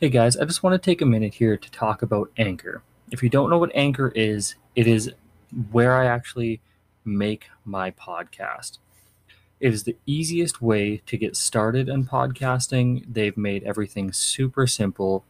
Hey 0.00 0.10
guys, 0.10 0.36
I 0.36 0.44
just 0.44 0.62
want 0.62 0.80
to 0.80 0.90
take 0.90 1.02
a 1.02 1.06
minute 1.06 1.34
here 1.34 1.56
to 1.56 1.70
talk 1.72 2.02
about 2.02 2.30
Anchor. 2.38 2.82
If 3.10 3.20
you 3.20 3.28
don't 3.28 3.50
know 3.50 3.58
what 3.58 3.74
Anchor 3.74 4.12
is, 4.14 4.54
it 4.76 4.86
is 4.86 5.12
where 5.72 5.96
I 5.96 6.06
actually 6.06 6.60
make 7.04 7.48
my 7.64 7.90
podcast. 7.90 8.78
It 9.58 9.74
is 9.74 9.82
the 9.82 9.96
easiest 10.06 10.62
way 10.62 10.98
to 11.06 11.16
get 11.16 11.34
started 11.34 11.88
in 11.88 12.04
podcasting. 12.04 13.06
They've 13.12 13.36
made 13.36 13.64
everything 13.64 14.12
super 14.12 14.68
simple. 14.68 15.24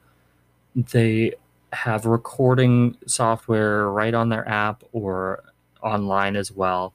They 0.77 1.33
have 1.73 2.05
recording 2.05 2.99
software 3.07 3.89
right 3.89 4.13
on 4.13 4.29
their 4.29 4.47
app 4.47 4.85
or 4.93 5.45
online 5.83 6.37
as 6.37 6.53
well. 6.53 6.93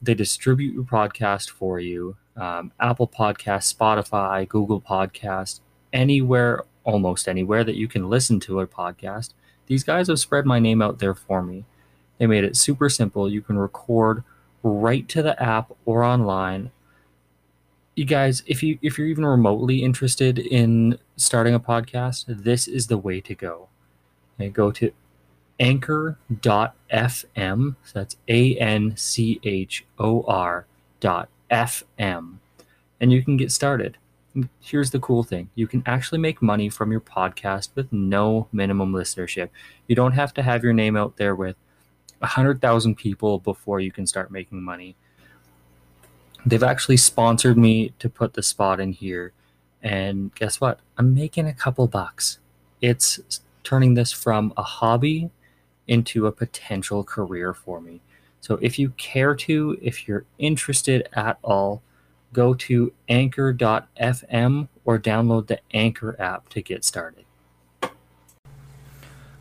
They 0.00 0.14
distribute 0.14 0.72
your 0.72 0.84
podcast 0.84 1.50
for 1.50 1.78
you. 1.78 2.16
Um, 2.38 2.72
Apple 2.80 3.06
Podcast, 3.06 3.70
Spotify, 3.76 4.48
Google 4.48 4.80
Podcast, 4.80 5.60
anywhere 5.92 6.64
almost 6.86 7.28
anywhere 7.28 7.64
that 7.64 7.76
you 7.76 7.88
can 7.88 8.08
listen 8.08 8.40
to 8.40 8.60
a 8.60 8.66
podcast. 8.66 9.34
These 9.66 9.84
guys 9.84 10.08
have 10.08 10.20
spread 10.20 10.46
my 10.46 10.58
name 10.58 10.80
out 10.80 11.00
there 11.00 11.14
for 11.14 11.42
me. 11.42 11.64
They 12.18 12.26
made 12.26 12.44
it 12.44 12.56
super 12.56 12.88
simple. 12.88 13.28
You 13.28 13.42
can 13.42 13.58
record 13.58 14.24
right 14.62 15.06
to 15.08 15.22
the 15.22 15.40
app 15.42 15.72
or 15.84 16.02
online. 16.02 16.70
You 17.94 18.04
guys, 18.04 18.42
if 18.46 18.62
you 18.62 18.78
if 18.80 18.96
you're 18.96 19.08
even 19.08 19.26
remotely 19.26 19.82
interested 19.82 20.38
in 20.38 20.98
starting 21.16 21.54
a 21.54 21.60
podcast, 21.60 22.24
this 22.28 22.68
is 22.68 22.86
the 22.86 22.98
way 22.98 23.20
to 23.20 23.34
go. 23.34 23.68
Okay, 24.38 24.48
go 24.48 24.70
to 24.72 24.92
anchor.fm. 25.58 26.26
So 27.84 27.92
that's 27.94 28.16
A 28.28 28.56
N 28.56 28.96
C 28.96 29.40
H 29.42 29.84
O 29.98 30.22
R 30.22 30.66
dot 31.00 31.28
FM. 31.50 32.36
And 33.00 33.12
you 33.12 33.22
can 33.22 33.36
get 33.36 33.52
started 33.52 33.98
here's 34.60 34.90
the 34.90 34.98
cool 34.98 35.22
thing 35.22 35.48
you 35.54 35.66
can 35.66 35.82
actually 35.86 36.18
make 36.18 36.42
money 36.42 36.68
from 36.68 36.90
your 36.90 37.00
podcast 37.00 37.70
with 37.74 37.92
no 37.92 38.48
minimum 38.52 38.92
listenership. 38.92 39.48
You 39.86 39.96
don't 39.96 40.12
have 40.12 40.34
to 40.34 40.42
have 40.42 40.62
your 40.62 40.72
name 40.72 40.96
out 40.96 41.16
there 41.16 41.34
with 41.34 41.56
100,000 42.18 42.94
people 42.96 43.38
before 43.38 43.80
you 43.80 43.92
can 43.92 44.06
start 44.06 44.30
making 44.30 44.62
money. 44.62 44.96
They've 46.44 46.62
actually 46.62 46.96
sponsored 46.96 47.58
me 47.58 47.92
to 47.98 48.08
put 48.08 48.34
the 48.34 48.42
spot 48.42 48.80
in 48.80 48.92
here. 48.92 49.32
And 49.82 50.34
guess 50.34 50.60
what? 50.60 50.80
I'm 50.96 51.14
making 51.14 51.46
a 51.46 51.54
couple 51.54 51.86
bucks. 51.86 52.38
It's 52.80 53.40
turning 53.64 53.94
this 53.94 54.12
from 54.12 54.52
a 54.56 54.62
hobby 54.62 55.30
into 55.88 56.26
a 56.26 56.32
potential 56.32 57.04
career 57.04 57.52
for 57.52 57.80
me. 57.80 58.00
So 58.40 58.58
if 58.62 58.78
you 58.78 58.90
care 58.90 59.34
to, 59.34 59.76
if 59.82 60.06
you're 60.06 60.24
interested 60.38 61.08
at 61.14 61.38
all, 61.42 61.82
go 62.36 62.52
to 62.52 62.92
anchor.fm 63.08 64.68
or 64.84 64.98
download 64.98 65.46
the 65.46 65.58
Anchor 65.72 66.14
app 66.20 66.50
to 66.50 66.60
get 66.60 66.84
started. 66.84 67.24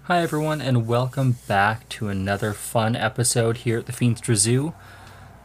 Hi, 0.04 0.22
everyone, 0.22 0.62
and 0.62 0.88
welcome 0.88 1.36
back 1.46 1.90
to 1.90 2.08
another 2.08 2.54
fun 2.54 2.96
episode 2.96 3.58
here 3.58 3.80
at 3.80 3.86
the 3.86 3.92
Feenstra 3.92 4.36
Zoo. 4.36 4.74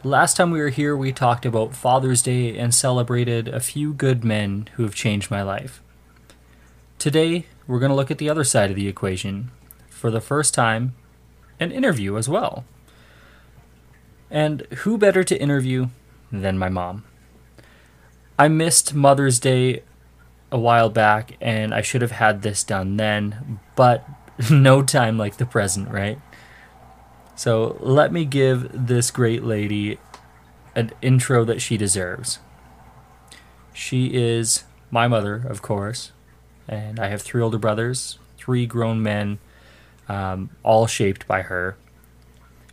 Last 0.01 0.37
time 0.37 0.51
we 0.51 0.61
were 0.61 0.69
here, 0.69 0.95
we 0.95 1.11
talked 1.11 1.45
about 1.45 1.75
Father's 1.75 2.21
Day 2.21 2.57
and 2.57 2.73
celebrated 2.73 3.49
a 3.49 3.59
few 3.59 3.93
good 3.93 4.23
men 4.23 4.69
who 4.75 4.83
have 4.83 4.95
changed 4.95 5.29
my 5.29 5.41
life. 5.41 5.81
Today, 6.99 7.47
we're 7.67 7.79
going 7.79 7.89
to 7.89 7.95
look 7.95 8.11
at 8.11 8.17
the 8.17 8.29
other 8.29 8.45
side 8.45 8.69
of 8.69 8.77
the 8.77 8.87
equation. 8.87 9.51
For 9.89 10.09
the 10.09 10.21
first 10.21 10.53
time, 10.53 10.95
an 11.59 11.73
interview 11.73 12.15
as 12.15 12.29
well. 12.29 12.63
And 14.29 14.61
who 14.83 14.97
better 14.97 15.25
to 15.25 15.41
interview 15.41 15.89
than 16.31 16.57
my 16.57 16.69
mom? 16.69 17.03
I 18.41 18.47
missed 18.47 18.95
Mother's 18.95 19.39
Day 19.39 19.83
a 20.51 20.57
while 20.57 20.89
back, 20.89 21.37
and 21.39 21.75
I 21.75 21.83
should 21.83 22.01
have 22.01 22.13
had 22.13 22.41
this 22.41 22.63
done 22.63 22.97
then, 22.97 23.59
but 23.75 24.03
no 24.49 24.81
time 24.81 25.15
like 25.15 25.37
the 25.37 25.45
present, 25.45 25.89
right? 25.89 26.19
So 27.35 27.77
let 27.79 28.11
me 28.11 28.25
give 28.25 28.71
this 28.73 29.11
great 29.11 29.43
lady 29.43 29.99
an 30.73 30.89
intro 31.03 31.45
that 31.45 31.61
she 31.61 31.77
deserves. 31.77 32.39
She 33.73 34.07
is 34.07 34.63
my 34.89 35.07
mother, 35.07 35.45
of 35.47 35.61
course, 35.61 36.11
and 36.67 36.99
I 36.99 37.09
have 37.09 37.21
three 37.21 37.43
older 37.43 37.59
brothers, 37.59 38.17
three 38.39 38.65
grown 38.65 39.03
men, 39.03 39.37
um, 40.09 40.49
all 40.63 40.87
shaped 40.87 41.27
by 41.27 41.43
her. 41.43 41.77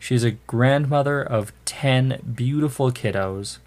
She's 0.01 0.25
a 0.25 0.31
grandmother 0.31 1.23
of 1.23 1.53
10 1.67 2.33
beautiful 2.35 2.91
kiddos 2.91 3.59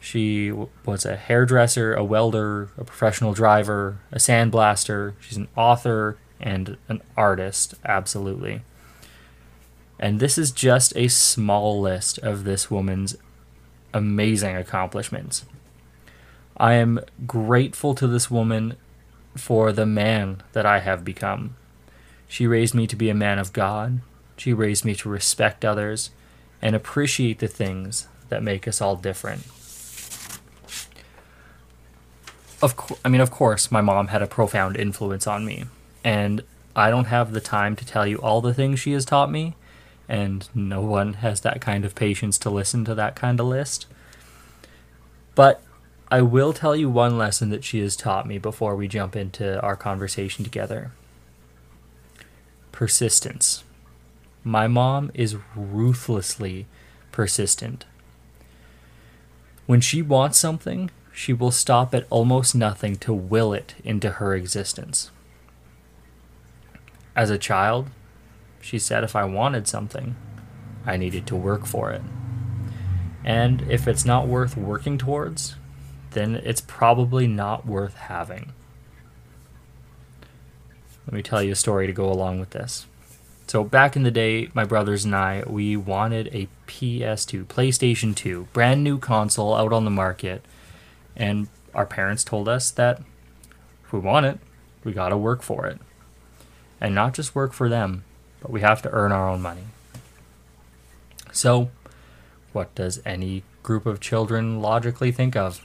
she 0.00 0.50
was 0.50 1.04
a 1.04 1.16
hairdresser, 1.16 1.94
a 1.94 2.02
welder, 2.02 2.70
a 2.78 2.84
professional 2.84 3.34
driver, 3.34 3.98
a 4.10 4.16
sandblaster. 4.16 5.12
She's 5.20 5.36
an 5.36 5.48
author 5.54 6.16
and 6.40 6.78
an 6.88 7.02
artist, 7.18 7.74
absolutely. 7.84 8.62
And 9.98 10.18
this 10.18 10.38
is 10.38 10.50
just 10.50 10.96
a 10.96 11.08
small 11.08 11.78
list 11.78 12.18
of 12.18 12.44
this 12.44 12.70
woman's 12.70 13.16
amazing 13.92 14.56
accomplishments. 14.56 15.44
I 16.56 16.74
am 16.74 17.00
grateful 17.26 17.94
to 17.94 18.06
this 18.06 18.30
woman 18.30 18.76
for 19.36 19.70
the 19.70 19.86
man 19.86 20.42
that 20.52 20.64
I 20.64 20.80
have 20.80 21.04
become. 21.04 21.56
She 22.26 22.46
raised 22.46 22.74
me 22.74 22.86
to 22.86 22.96
be 22.96 23.10
a 23.10 23.14
man 23.14 23.38
of 23.38 23.52
God. 23.52 24.00
She 24.38 24.54
raised 24.54 24.84
me 24.84 24.94
to 24.94 25.10
respect 25.10 25.64
others 25.64 26.10
and 26.62 26.74
appreciate 26.74 27.38
the 27.38 27.48
things 27.48 28.08
that 28.30 28.42
make 28.42 28.66
us 28.66 28.80
all 28.80 28.96
different 28.96 29.42
of 32.62 32.76
co- 32.76 32.98
I 33.04 33.08
mean, 33.08 33.20
of 33.20 33.30
course, 33.30 33.70
my 33.70 33.80
mom 33.80 34.08
had 34.08 34.22
a 34.22 34.26
profound 34.26 34.76
influence 34.76 35.26
on 35.26 35.44
me, 35.44 35.64
and 36.04 36.42
I 36.76 36.90
don't 36.90 37.06
have 37.06 37.32
the 37.32 37.40
time 37.40 37.76
to 37.76 37.86
tell 37.86 38.06
you 38.06 38.18
all 38.18 38.40
the 38.40 38.54
things 38.54 38.80
she 38.80 38.92
has 38.92 39.04
taught 39.04 39.30
me, 39.30 39.54
and 40.08 40.48
no 40.54 40.80
one 40.80 41.14
has 41.14 41.40
that 41.40 41.60
kind 41.60 41.84
of 41.84 41.94
patience 41.94 42.38
to 42.38 42.50
listen 42.50 42.84
to 42.84 42.94
that 42.94 43.16
kind 43.16 43.40
of 43.40 43.46
list. 43.46 43.86
But 45.34 45.62
I 46.10 46.22
will 46.22 46.52
tell 46.52 46.74
you 46.74 46.90
one 46.90 47.16
lesson 47.16 47.50
that 47.50 47.64
she 47.64 47.80
has 47.80 47.96
taught 47.96 48.26
me 48.26 48.38
before 48.38 48.74
we 48.74 48.88
jump 48.88 49.14
into 49.14 49.60
our 49.60 49.76
conversation 49.76 50.44
together. 50.44 50.90
Persistence. 52.72 53.62
My 54.42 54.66
mom 54.66 55.10
is 55.14 55.36
ruthlessly 55.54 56.66
persistent. 57.12 57.84
When 59.66 59.80
she 59.80 60.02
wants 60.02 60.38
something, 60.38 60.90
she 61.12 61.32
will 61.32 61.50
stop 61.50 61.94
at 61.94 62.06
almost 62.10 62.54
nothing 62.54 62.96
to 62.96 63.12
will 63.12 63.52
it 63.52 63.74
into 63.84 64.10
her 64.12 64.34
existence. 64.34 65.10
As 67.16 67.30
a 67.30 67.38
child, 67.38 67.88
she 68.60 68.78
said 68.78 69.04
if 69.04 69.16
I 69.16 69.24
wanted 69.24 69.66
something, 69.66 70.16
I 70.86 70.96
needed 70.96 71.26
to 71.26 71.36
work 71.36 71.66
for 71.66 71.90
it. 71.90 72.02
And 73.24 73.62
if 73.70 73.86
it's 73.86 74.04
not 74.04 74.28
worth 74.28 74.56
working 74.56 74.96
towards, 74.96 75.56
then 76.12 76.36
it's 76.36 76.60
probably 76.60 77.26
not 77.26 77.66
worth 77.66 77.94
having. 77.94 78.52
Let 81.06 81.14
me 81.14 81.22
tell 81.22 81.42
you 81.42 81.52
a 81.52 81.56
story 81.56 81.86
to 81.86 81.92
go 81.92 82.10
along 82.10 82.40
with 82.40 82.50
this. 82.50 82.86
So, 83.46 83.64
back 83.64 83.96
in 83.96 84.04
the 84.04 84.12
day, 84.12 84.48
my 84.54 84.64
brothers 84.64 85.04
and 85.04 85.14
I, 85.14 85.42
we 85.44 85.76
wanted 85.76 86.28
a 86.28 86.46
PS2, 86.68 87.46
PlayStation 87.46 88.14
2, 88.14 88.46
brand 88.52 88.84
new 88.84 88.96
console 88.96 89.54
out 89.54 89.72
on 89.72 89.84
the 89.84 89.90
market 89.90 90.44
and 91.20 91.48
our 91.74 91.84
parents 91.84 92.24
told 92.24 92.48
us 92.48 92.70
that 92.72 93.02
if 93.84 93.92
we 93.92 94.00
want 94.00 94.24
it, 94.24 94.38
we 94.82 94.92
got 94.92 95.10
to 95.10 95.16
work 95.16 95.42
for 95.42 95.66
it. 95.66 95.78
And 96.80 96.94
not 96.94 97.12
just 97.12 97.34
work 97.34 97.52
for 97.52 97.68
them, 97.68 98.04
but 98.40 98.50
we 98.50 98.62
have 98.62 98.80
to 98.82 98.90
earn 98.90 99.12
our 99.12 99.28
own 99.28 99.42
money. 99.42 99.64
So, 101.30 101.70
what 102.52 102.74
does 102.74 103.02
any 103.04 103.42
group 103.62 103.84
of 103.84 104.00
children 104.00 104.62
logically 104.62 105.12
think 105.12 105.36
of? 105.36 105.60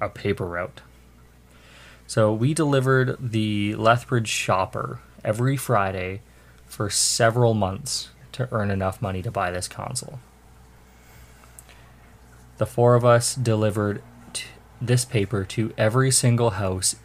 A 0.00 0.08
paper 0.08 0.44
route. 0.44 0.80
So 2.08 2.32
we 2.32 2.52
delivered 2.52 3.16
the 3.20 3.76
Lethbridge 3.76 4.28
Shopper 4.28 5.00
every 5.24 5.56
Friday 5.56 6.22
for 6.66 6.90
several 6.90 7.54
months 7.54 8.08
to 8.32 8.48
earn 8.50 8.70
enough 8.70 9.00
money 9.00 9.22
to 9.22 9.30
buy 9.30 9.50
this 9.50 9.68
console. 9.68 10.18
The 12.56 12.66
four 12.66 12.94
of 12.96 13.04
us 13.04 13.34
delivered 13.34 14.02
this 14.80 15.04
paper 15.04 15.44
to 15.44 15.72
every 15.76 16.10
single 16.10 16.50
house 16.50 16.96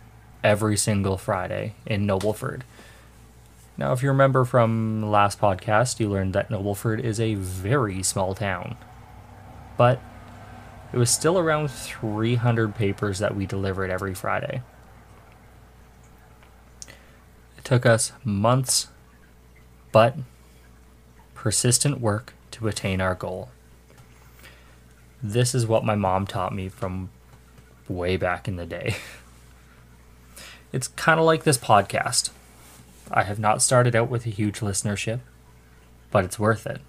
every 0.44 0.78
single 0.78 1.18
Friday 1.18 1.74
in 1.86 2.06
Nobleford. 2.06 2.62
Now, 3.78 3.94
if 3.94 4.04
you 4.04 4.10
remember 4.10 4.46
from 4.46 5.10
last 5.10 5.40
podcast, 5.40 6.00
you 6.00 6.10
learned 6.10 6.34
that 6.34 6.50
Nobleford 6.50 7.00
is 7.00 7.20
a 7.20 7.36
very 7.36 8.04
small 8.04 8.36
town. 8.36 8.78
But 9.78 10.00
it 10.92 10.98
was 10.98 11.10
still 11.10 11.40
around 11.40 11.72
300 11.72 12.76
papers 12.76 13.18
that 13.20 13.36
we 13.36 13.48
delivered 13.48 13.90
every 13.90 14.14
Friday. 14.14 14.62
It 17.58 17.64
took 17.64 17.86
us 17.86 18.12
months, 18.24 18.90
but 19.92 20.18
persistent 21.34 22.00
work 22.00 22.34
to 22.52 22.68
attain 22.68 23.02
our 23.02 23.16
goal. 23.16 23.50
This 25.24 25.56
is 25.56 25.66
what 25.66 25.86
my 25.86 25.96
mom 25.96 26.28
taught 26.28 26.54
me 26.54 26.70
from 26.70 27.10
way 27.96 28.18
back 28.18 28.48
in 28.48 28.56
the 28.56 28.66
day. 28.66 28.96
It's 30.74 30.88
kind 30.88 31.20
of 31.20 31.26
like 31.28 31.44
this 31.44 31.60
podcast. 31.60 32.32
I 33.12 33.24
have 33.24 33.38
not 33.38 33.62
started 33.62 33.96
out 33.96 34.10
with 34.10 34.26
a 34.26 34.32
huge 34.32 34.60
listenership, 34.60 35.20
but 36.10 36.26
it's 36.26 36.40
worth 36.40 36.66
it. 36.66 36.82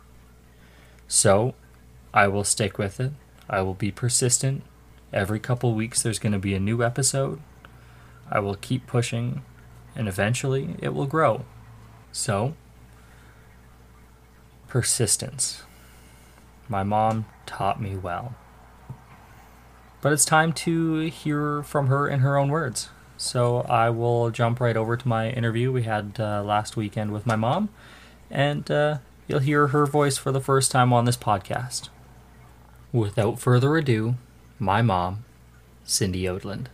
So, 1.07 1.55
I 2.15 2.27
will 2.29 2.45
stick 2.45 2.79
with 2.79 2.99
it. 2.99 3.13
I 3.47 3.61
will 3.61 3.75
be 3.75 3.91
persistent. 3.91 4.63
Every 5.13 5.39
couple 5.39 5.75
weeks, 5.75 6.03
there's 6.03 6.19
going 6.19 6.33
to 6.33 6.39
be 6.39 6.55
a 6.55 6.61
new 6.61 6.83
episode. 6.83 7.41
I 8.31 8.41
will 8.41 8.55
keep 8.55 8.87
pushing, 8.87 9.43
and 9.95 10.09
eventually, 10.09 10.77
it 10.79 10.95
will 10.95 11.07
grow. 11.07 11.45
So, 12.11 12.55
persistence. 14.67 15.63
My 16.71 16.83
mom 16.83 17.27
taught 17.45 17.83
me 17.83 17.97
well. 17.97 18.35
But 20.05 20.13
it's 20.13 20.27
time 20.27 20.53
to 20.53 21.07
hear 21.07 21.63
from 21.63 21.87
her 21.87 22.07
in 22.07 22.21
her 22.21 22.37
own 22.37 22.51
words. 22.51 22.91
So 23.17 23.63
I 23.63 23.89
will 23.89 24.31
jump 24.31 24.61
right 24.61 24.77
over 24.77 24.99
to 24.99 25.09
my 25.09 25.31
interview 25.31 25.73
we 25.73 25.85
had 25.85 26.17
uh, 26.19 26.43
last 26.43 26.77
weekend 26.77 27.11
with 27.11 27.25
my 27.25 27.37
mom, 27.37 27.71
and 28.31 28.71
uh, 28.71 28.99
you'll 29.27 29.39
hear 29.39 29.69
her 29.69 29.87
voice 29.87 30.19
for 30.19 30.31
the 30.31 30.43
first 30.43 30.71
time 30.71 30.93
on 30.93 31.07
this 31.07 31.17
podcast. 31.17 31.89
Without 32.93 33.41
further 33.41 33.79
ado, 33.79 34.17
my 34.59 34.83
mom, 34.83 35.25
Cindy 35.87 36.25
Odland. 36.25 36.67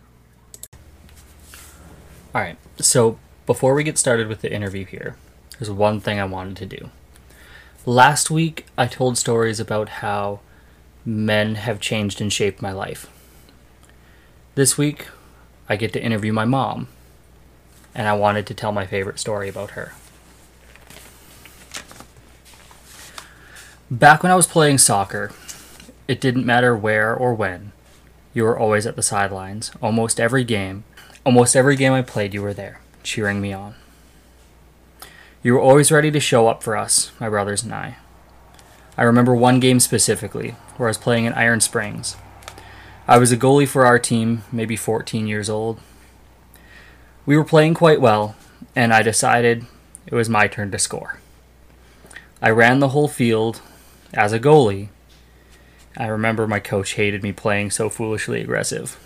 All 2.35 2.41
right, 2.41 2.57
so 2.79 3.17
before 3.45 3.73
we 3.75 3.85
get 3.85 3.97
started 3.97 4.27
with 4.27 4.41
the 4.41 4.53
interview 4.53 4.83
here, 4.83 5.15
there's 5.57 5.71
one 5.71 6.01
thing 6.01 6.19
I 6.19 6.25
wanted 6.25 6.57
to 6.57 6.65
do. 6.65 6.89
Last 7.85 8.29
week, 8.29 8.65
I 8.77 8.87
told 8.87 9.17
stories 9.17 9.61
about 9.61 9.87
how 9.87 10.41
men 11.05 11.55
have 11.55 11.79
changed 11.79 12.19
and 12.19 12.33
shaped 12.33 12.61
my 12.61 12.73
life. 12.73 13.09
This 14.53 14.77
week, 14.77 15.07
I 15.69 15.77
get 15.77 15.93
to 15.93 16.03
interview 16.03 16.33
my 16.33 16.43
mom, 16.43 16.89
and 17.95 18.05
I 18.09 18.13
wanted 18.13 18.45
to 18.47 18.53
tell 18.53 18.73
my 18.73 18.85
favorite 18.85 19.17
story 19.17 19.47
about 19.47 19.71
her. 19.71 19.93
Back 23.89 24.23
when 24.23 24.31
I 24.31 24.35
was 24.35 24.47
playing 24.47 24.79
soccer, 24.79 25.31
it 26.05 26.19
didn't 26.19 26.45
matter 26.45 26.75
where 26.75 27.15
or 27.15 27.33
when. 27.33 27.71
You 28.33 28.43
were 28.43 28.59
always 28.59 28.85
at 28.85 28.97
the 28.97 29.01
sidelines. 29.01 29.71
Almost 29.81 30.19
every 30.19 30.43
game, 30.43 30.83
almost 31.25 31.55
every 31.55 31.77
game 31.77 31.93
I 31.93 32.01
played, 32.01 32.33
you 32.33 32.41
were 32.41 32.53
there, 32.53 32.81
cheering 33.03 33.39
me 33.39 33.53
on. 33.53 33.75
You 35.43 35.53
were 35.53 35.61
always 35.61 35.93
ready 35.93 36.11
to 36.11 36.19
show 36.19 36.49
up 36.49 36.61
for 36.61 36.75
us, 36.75 37.13
my 37.21 37.29
brothers 37.29 37.63
and 37.63 37.73
I. 37.73 37.95
I 38.97 39.03
remember 39.03 39.33
one 39.33 39.61
game 39.61 39.79
specifically, 39.79 40.55
where 40.75 40.89
I 40.89 40.91
was 40.91 40.97
playing 40.97 41.23
in 41.23 41.31
Iron 41.33 41.61
Springs. 41.61 42.17
I 43.07 43.17
was 43.17 43.31
a 43.31 43.37
goalie 43.37 43.67
for 43.67 43.85
our 43.85 43.97
team, 43.97 44.43
maybe 44.51 44.75
14 44.75 45.27
years 45.27 45.49
old. 45.49 45.79
We 47.25 47.35
were 47.35 47.43
playing 47.43 47.73
quite 47.73 47.99
well, 47.99 48.35
and 48.75 48.93
I 48.93 49.01
decided 49.01 49.65
it 50.05 50.13
was 50.13 50.29
my 50.29 50.47
turn 50.47 50.71
to 50.71 50.79
score. 50.79 51.19
I 52.41 52.51
ran 52.51 52.79
the 52.79 52.89
whole 52.89 53.07
field 53.07 53.61
as 54.13 54.33
a 54.33 54.39
goalie. 54.39 54.89
I 55.97 56.07
remember 56.07 56.47
my 56.47 56.59
coach 56.59 56.93
hated 56.93 57.23
me 57.23 57.31
playing 57.31 57.71
so 57.71 57.89
foolishly 57.89 58.41
aggressive. 58.41 58.99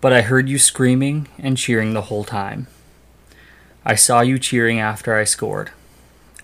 But 0.00 0.12
I 0.12 0.22
heard 0.22 0.48
you 0.48 0.58
screaming 0.58 1.28
and 1.38 1.56
cheering 1.56 1.94
the 1.94 2.02
whole 2.02 2.24
time. 2.24 2.68
I 3.84 3.96
saw 3.96 4.20
you 4.20 4.38
cheering 4.38 4.78
after 4.78 5.14
I 5.14 5.24
scored. 5.24 5.70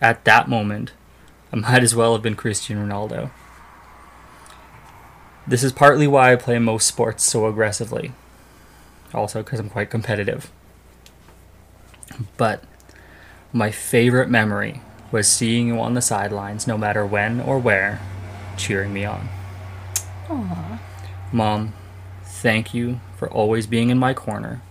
At 0.00 0.24
that 0.24 0.48
moment, 0.48 0.92
I 1.52 1.56
might 1.56 1.82
as 1.82 1.94
well 1.94 2.12
have 2.12 2.22
been 2.22 2.36
Cristiano 2.36 2.86
Ronaldo. 2.86 3.30
This 5.46 5.64
is 5.64 5.72
partly 5.72 6.06
why 6.06 6.32
I 6.32 6.36
play 6.36 6.58
most 6.58 6.86
sports 6.86 7.24
so 7.24 7.46
aggressively. 7.46 8.12
Also, 9.12 9.42
because 9.42 9.60
I'm 9.60 9.68
quite 9.68 9.90
competitive. 9.90 10.50
But 12.36 12.64
my 13.52 13.70
favorite 13.70 14.28
memory 14.28 14.80
was 15.10 15.28
seeing 15.28 15.68
you 15.68 15.80
on 15.80 15.94
the 15.94 16.00
sidelines, 16.00 16.66
no 16.66 16.78
matter 16.78 17.04
when 17.04 17.40
or 17.40 17.58
where, 17.58 18.00
cheering 18.56 18.92
me 18.92 19.04
on. 19.04 19.28
Aww. 20.28 20.78
Mom, 21.32 21.74
thank 22.24 22.72
you 22.72 23.00
for 23.16 23.28
always 23.30 23.66
being 23.66 23.90
in 23.90 23.98
my 23.98 24.14
corner 24.14 24.62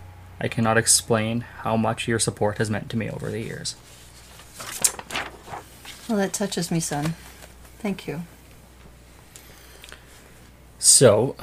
I 0.44 0.48
cannot 0.48 0.76
explain 0.76 1.42
how 1.60 1.78
much 1.78 2.08
your 2.08 2.18
support 2.18 2.58
has 2.58 2.68
meant 2.68 2.90
to 2.90 2.98
me 2.98 3.08
over 3.08 3.30
the 3.30 3.42
years. 3.42 3.76
Well, 6.10 6.18
that 6.18 6.34
touches 6.34 6.72
me, 6.72 6.80
son. 6.80 7.14
Thank 7.78 8.08
you. 8.08 8.24
So, 10.84 11.36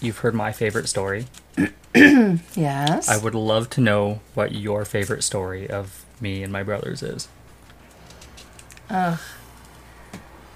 you've 0.00 0.18
heard 0.18 0.34
my 0.34 0.50
favorite 0.50 0.88
story. 0.88 1.26
yes. 1.94 3.06
I 3.06 3.18
would 3.18 3.34
love 3.34 3.68
to 3.70 3.82
know 3.82 4.20
what 4.32 4.52
your 4.52 4.86
favorite 4.86 5.22
story 5.22 5.68
of 5.68 6.06
me 6.18 6.42
and 6.42 6.50
my 6.50 6.62
brothers 6.62 7.02
is. 7.02 7.28
Ugh. 8.88 9.20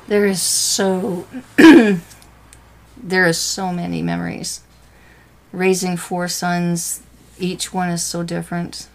There 0.08 0.24
is 0.24 0.40
so 0.40 1.26
there 2.96 3.26
is 3.26 3.36
so 3.36 3.70
many 3.70 4.00
memories 4.00 4.62
raising 5.52 5.98
four 5.98 6.28
sons, 6.28 7.02
each 7.38 7.70
one 7.70 7.90
is 7.90 8.02
so 8.02 8.22
different. 8.22 8.88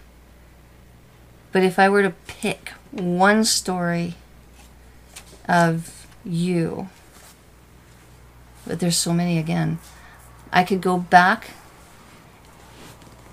But 1.51 1.61
if 1.61 1.77
I 1.77 1.89
were 1.89 2.01
to 2.01 2.13
pick 2.25 2.69
one 2.89 3.45
story 3.45 4.15
of 5.47 6.07
you, 6.25 6.89
but 8.67 8.79
there's 8.79 8.97
so 8.97 9.13
many 9.13 9.37
again, 9.37 9.79
I 10.51 10.63
could 10.63 10.81
go 10.81 10.97
back. 10.97 11.51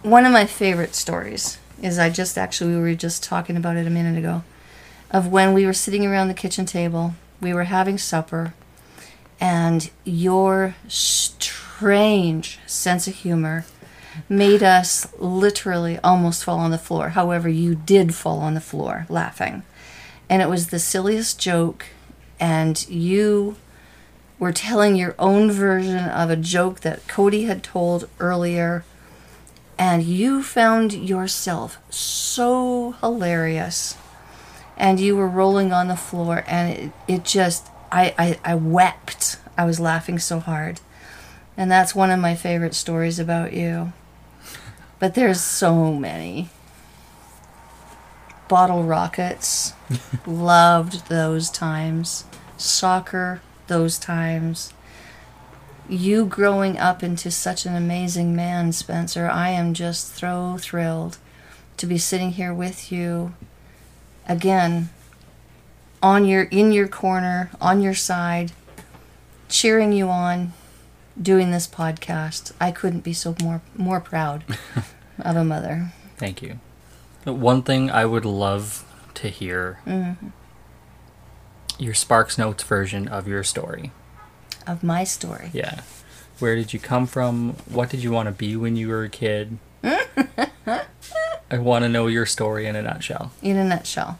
One 0.03 0.25
of 0.26 0.33
my 0.33 0.47
favorite 0.47 0.95
stories 0.95 1.59
is 1.83 1.99
I 1.99 2.11
just 2.11 2.38
actually, 2.38 2.75
we 2.75 2.81
were 2.81 2.95
just 2.95 3.23
talking 3.23 3.57
about 3.57 3.76
it 3.76 3.87
a 3.87 3.91
minute 3.91 4.19
ago, 4.19 4.43
of 5.11 5.29
when 5.29 5.53
we 5.53 5.67
were 5.67 5.73
sitting 5.73 6.07
around 6.07 6.29
the 6.29 6.35
kitchen 6.35 6.67
table, 6.67 7.14
we 7.41 7.53
were 7.53 7.64
having 7.64 7.99
supper, 7.99 8.55
and 9.41 9.91
your 10.05 10.75
strange 10.88 12.59
sense 12.67 13.07
of 13.07 13.14
humor 13.14 13.64
made 14.29 14.62
us 14.62 15.07
literally 15.19 15.99
almost 16.05 16.45
fall 16.45 16.59
on 16.59 16.71
the 16.71 16.79
floor. 16.79 17.11
However, 17.11 17.49
you 17.49 17.75
did 17.75 18.14
fall 18.14 18.38
on 18.38 18.55
the 18.55 18.61
floor 18.61 19.07
laughing. 19.09 19.64
And 20.31 20.41
it 20.41 20.49
was 20.49 20.69
the 20.69 20.79
silliest 20.79 21.38
joke, 21.38 21.87
and 22.41 22.88
you 22.88 23.57
were 24.38 24.53
telling 24.53 24.97
your 24.97 25.14
own 25.19 25.50
version 25.50 26.09
of 26.09 26.31
a 26.31 26.37
joke 26.37 26.81
that 26.81 27.07
Cody 27.09 27.45
had 27.45 27.62
told 27.62 28.09
earlier, 28.19 28.85
and 29.79 30.03
you 30.03 30.43
found 30.43 30.93
yourself 30.93 31.79
so 31.91 32.93
hilarious. 33.00 33.97
And 34.76 34.99
you 34.99 35.17
were 35.17 35.29
rolling 35.29 35.73
on 35.73 35.87
the 35.87 35.97
floor, 35.97 36.43
and 36.49 36.76
it, 36.76 36.93
it 37.07 37.25
just, 37.25 37.69
I, 37.93 38.12
I, 38.19 38.38
I 38.45 38.55
wept. 38.57 39.38
I 39.57 39.64
was 39.64 39.79
laughing 39.79 40.19
so 40.19 40.41
hard. 40.41 40.81
And 41.57 41.71
that's 41.71 41.95
one 41.95 42.11
of 42.11 42.19
my 42.19 42.35
favorite 42.35 42.75
stories 42.75 43.21
about 43.21 43.53
you. 43.53 43.93
But 44.99 45.14
there's 45.14 45.41
so 45.41 45.93
many. 45.95 46.49
Bottle 48.49 48.83
rockets. 48.83 49.75
Loved 50.26 51.09
those 51.09 51.50
times. 51.50 52.25
Soccer, 52.57 53.41
those 53.66 53.99
times. 53.99 54.73
You 55.88 56.25
growing 56.25 56.78
up 56.78 57.02
into 57.02 57.30
such 57.30 57.66
an 57.66 57.76
amazing 57.76 58.35
man, 58.35 58.73
Spencer. 58.73 59.28
I 59.28 59.50
am 59.50 59.75
just 59.75 60.16
so 60.16 60.56
thrilled 60.59 61.18
to 61.76 61.87
be 61.87 61.99
sitting 61.99 62.33
here 62.33 62.54
with 62.54 62.90
you 62.90 63.35
again 64.26 64.88
on 66.02 66.25
your 66.25 66.44
in 66.44 66.73
your 66.73 66.88
corner, 66.88 67.50
on 67.61 67.83
your 67.83 67.94
side, 67.94 68.52
cheering 69.49 69.92
you 69.92 70.09
on, 70.09 70.52
doing 71.21 71.50
this 71.50 71.66
podcast. 71.66 72.52
I 72.61 72.71
couldn't 72.71 73.00
be 73.00 73.12
so 73.12 73.35
more 73.42 73.61
more 73.76 74.00
proud 74.00 74.44
of 75.18 75.37
a 75.37 75.44
mother. 75.44 75.92
Thank 76.16 76.40
you. 76.40 76.61
One 77.25 77.62
thing 77.62 77.90
I 77.90 78.04
would 78.04 78.25
love 78.25 78.85
to 79.14 79.28
hear 79.28 79.78
Mm-hmm. 79.87 80.28
Your 81.78 81.95
Sparks 81.95 82.38
Notes 82.38 82.62
version 82.62 83.09
of 83.09 83.26
your 83.26 83.43
story. 83.43 83.93
Of 84.66 84.83
my 84.83 85.04
story. 85.04 85.50
Yeah. 85.52 85.81
Where 86.38 86.57
did 86.57 86.73
you 86.73 86.78
come 86.81 87.07
from? 87.07 87.54
What 87.69 87.90
did 87.90 88.02
you 88.02 88.11
want 88.11 88.26
to 88.26 88.33
be 88.33 88.57
when 88.57 88.76
you 88.76 88.88
were 88.88 89.04
a 89.04 89.09
kid? 89.09 89.59
I 89.83 91.59
want 91.59 91.85
to 91.85 91.88
know 91.88 92.07
your 92.07 92.26
story 92.26 92.66
in 92.66 92.75
a 92.76 92.83
nutshell. 92.83 93.33
in 93.43 93.57
a 93.57 93.64
nutshell. 93.64 94.19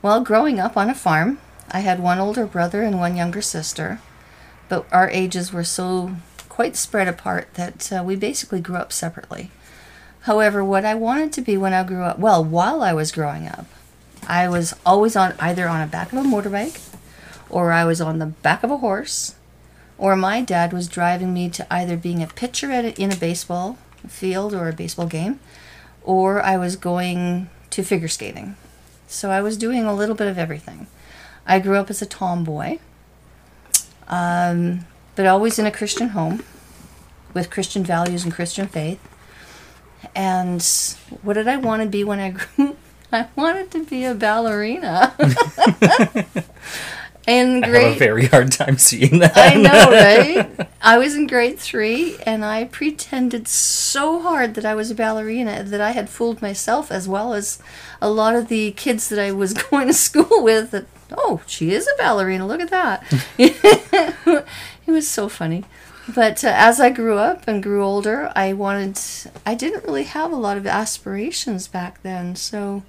Well, 0.00 0.20
growing 0.22 0.58
up 0.58 0.76
on 0.76 0.88
a 0.88 0.94
farm, 0.94 1.38
I 1.70 1.80
had 1.80 2.00
one 2.00 2.18
older 2.18 2.46
brother 2.46 2.82
and 2.82 2.98
one 2.98 3.16
younger 3.16 3.42
sister, 3.42 4.00
but 4.68 4.86
our 4.92 5.10
ages 5.10 5.52
were 5.52 5.64
so 5.64 6.16
quite 6.48 6.76
spread 6.76 7.08
apart 7.08 7.54
that 7.54 7.92
uh, 7.92 8.02
we 8.02 8.16
basically 8.16 8.60
grew 8.60 8.76
up 8.76 8.92
separately. 8.92 9.50
However, 10.22 10.64
what 10.64 10.84
I 10.84 10.94
wanted 10.94 11.32
to 11.34 11.40
be 11.40 11.56
when 11.56 11.72
I 11.72 11.84
grew 11.84 12.02
up, 12.02 12.18
well, 12.18 12.44
while 12.44 12.82
I 12.82 12.92
was 12.92 13.12
growing 13.12 13.46
up, 13.46 13.66
I 14.26 14.48
was 14.48 14.74
always 14.84 15.16
on 15.16 15.34
either 15.38 15.68
on 15.68 15.80
a 15.80 15.86
back 15.86 16.12
of 16.12 16.18
a 16.18 16.22
motorbike, 16.22 16.80
or 17.48 17.72
I 17.72 17.84
was 17.84 18.00
on 18.00 18.18
the 18.18 18.26
back 18.26 18.62
of 18.62 18.70
a 18.70 18.78
horse, 18.78 19.34
or 19.96 20.16
my 20.16 20.42
dad 20.42 20.72
was 20.72 20.88
driving 20.88 21.32
me 21.32 21.48
to 21.50 21.72
either 21.72 21.96
being 21.96 22.22
a 22.22 22.26
pitcher 22.26 22.70
at 22.70 22.84
a, 22.84 23.00
in 23.00 23.12
a 23.12 23.16
baseball 23.16 23.78
field 24.06 24.54
or 24.54 24.68
a 24.68 24.72
baseball 24.72 25.06
game, 25.06 25.40
or 26.02 26.42
I 26.42 26.56
was 26.56 26.76
going 26.76 27.48
to 27.70 27.82
figure 27.82 28.08
skating. 28.08 28.56
So 29.06 29.30
I 29.30 29.40
was 29.40 29.56
doing 29.56 29.84
a 29.84 29.94
little 29.94 30.14
bit 30.14 30.26
of 30.26 30.38
everything. 30.38 30.86
I 31.46 31.58
grew 31.58 31.76
up 31.76 31.90
as 31.90 32.02
a 32.02 32.06
tomboy, 32.06 32.78
um, 34.06 34.86
but 35.16 35.26
always 35.26 35.58
in 35.58 35.66
a 35.66 35.70
Christian 35.70 36.10
home 36.10 36.44
with 37.34 37.50
Christian 37.50 37.84
values 37.84 38.24
and 38.24 38.32
Christian 38.32 38.68
faith. 38.68 39.00
And 40.14 40.62
what 41.22 41.34
did 41.34 41.48
I 41.48 41.56
want 41.56 41.82
to 41.82 41.88
be 41.88 42.04
when 42.04 42.18
I 42.18 42.30
grew? 42.56 42.76
I 43.10 43.26
wanted 43.36 43.70
to 43.72 43.84
be 43.84 44.04
a 44.04 44.14
ballerina. 44.14 45.14
in 47.28 47.62
I 47.62 47.68
have 47.68 47.96
a 47.96 47.98
very 47.98 48.26
hard 48.26 48.52
time 48.52 48.78
seeing 48.78 49.18
that. 49.18 49.36
I 49.36 49.54
know, 49.54 49.90
right? 50.58 50.68
I 50.80 50.98
was 50.98 51.14
in 51.14 51.26
grade 51.26 51.58
three, 51.58 52.16
and 52.26 52.44
I 52.44 52.64
pretended 52.64 53.46
so 53.46 54.20
hard 54.20 54.54
that 54.54 54.64
I 54.64 54.74
was 54.74 54.90
a 54.90 54.94
ballerina 54.94 55.62
that 55.62 55.80
I 55.80 55.90
had 55.90 56.08
fooled 56.08 56.40
myself 56.40 56.90
as 56.90 57.06
well 57.06 57.34
as 57.34 57.62
a 58.00 58.10
lot 58.10 58.34
of 58.34 58.48
the 58.48 58.72
kids 58.72 59.08
that 59.10 59.18
I 59.18 59.32
was 59.32 59.52
going 59.70 59.88
to 59.88 59.92
school 59.92 60.42
with. 60.42 60.70
That 60.70 60.86
oh, 61.12 61.42
she 61.46 61.72
is 61.72 61.86
a 61.86 62.02
ballerina. 62.02 62.46
Look 62.46 62.60
at 62.60 62.70
that. 62.70 63.04
it 63.38 64.46
was 64.86 65.06
so 65.06 65.28
funny. 65.28 65.64
But 66.14 66.42
uh, 66.42 66.52
as 66.54 66.80
I 66.80 66.88
grew 66.88 67.18
up 67.18 67.46
and 67.46 67.62
grew 67.62 67.84
older, 67.84 68.32
I 68.34 68.54
wanted. 68.54 68.98
I 69.44 69.54
didn't 69.54 69.84
really 69.84 70.04
have 70.04 70.32
a 70.32 70.36
lot 70.36 70.56
of 70.56 70.66
aspirations 70.66 71.68
back 71.68 72.02
then. 72.02 72.34
So, 72.36 72.82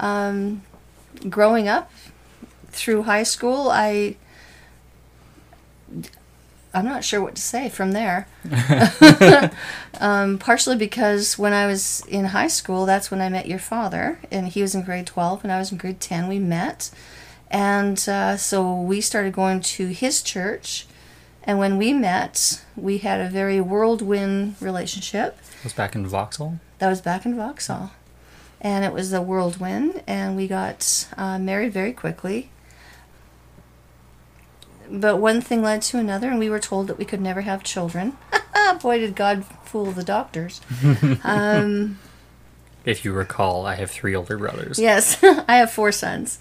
um, 0.00 0.62
growing 1.28 1.68
up 1.68 1.90
through 2.68 3.02
high 3.02 3.22
school, 3.22 3.68
I 3.70 4.16
I'm 6.76 6.84
not 6.84 7.04
sure 7.04 7.22
what 7.22 7.36
to 7.36 7.42
say 7.42 7.70
from 7.70 7.92
there. 7.92 8.28
um, 9.98 10.36
partially 10.36 10.76
because 10.76 11.38
when 11.38 11.54
I 11.54 11.66
was 11.66 12.04
in 12.06 12.26
high 12.26 12.48
school, 12.48 12.84
that's 12.84 13.10
when 13.10 13.22
I 13.22 13.30
met 13.30 13.46
your 13.46 13.58
father, 13.58 14.18
and 14.30 14.48
he 14.48 14.60
was 14.60 14.74
in 14.74 14.82
grade 14.82 15.06
12, 15.06 15.42
and 15.42 15.50
I 15.50 15.58
was 15.58 15.72
in 15.72 15.78
grade 15.78 16.00
10. 16.00 16.28
We 16.28 16.38
met, 16.38 16.90
and 17.50 18.06
uh, 18.06 18.36
so 18.36 18.78
we 18.78 19.00
started 19.00 19.32
going 19.32 19.60
to 19.60 19.86
his 19.86 20.22
church. 20.22 20.86
And 21.44 21.58
when 21.58 21.78
we 21.78 21.94
met, 21.94 22.62
we 22.76 22.98
had 22.98 23.20
a 23.20 23.30
very 23.30 23.58
whirlwind 23.58 24.56
relationship. 24.60 25.38
It 25.60 25.64
was 25.64 25.72
back 25.72 25.94
in 25.94 26.06
Vauxhall. 26.06 26.58
That 26.78 26.90
was 26.90 27.00
back 27.00 27.24
in 27.24 27.36
Vauxhall. 27.36 27.92
And 28.66 28.84
it 28.84 28.92
was 28.92 29.12
a 29.12 29.22
whirlwind, 29.22 30.02
and 30.08 30.34
we 30.34 30.48
got 30.48 31.06
uh, 31.16 31.38
married 31.38 31.72
very 31.72 31.92
quickly. 31.92 32.50
But 34.90 35.18
one 35.18 35.40
thing 35.40 35.62
led 35.62 35.82
to 35.82 35.98
another, 35.98 36.28
and 36.30 36.40
we 36.40 36.50
were 36.50 36.58
told 36.58 36.88
that 36.88 36.98
we 36.98 37.04
could 37.04 37.20
never 37.20 37.42
have 37.42 37.62
children. 37.62 38.16
Boy, 38.82 38.98
did 38.98 39.14
God 39.14 39.44
fool 39.62 39.92
the 39.92 40.02
doctors. 40.02 40.60
um, 41.22 42.00
If 42.84 43.04
you 43.04 43.12
recall, 43.12 43.64
I 43.64 43.76
have 43.76 43.88
three 43.88 44.16
older 44.16 44.36
brothers. 44.36 44.80
yes, 44.80 45.22
I 45.22 45.58
have 45.58 45.70
four 45.70 45.92
sons. 45.92 46.40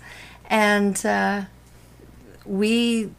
And 0.50 1.06
uh, 1.06 1.44
we 2.44 3.12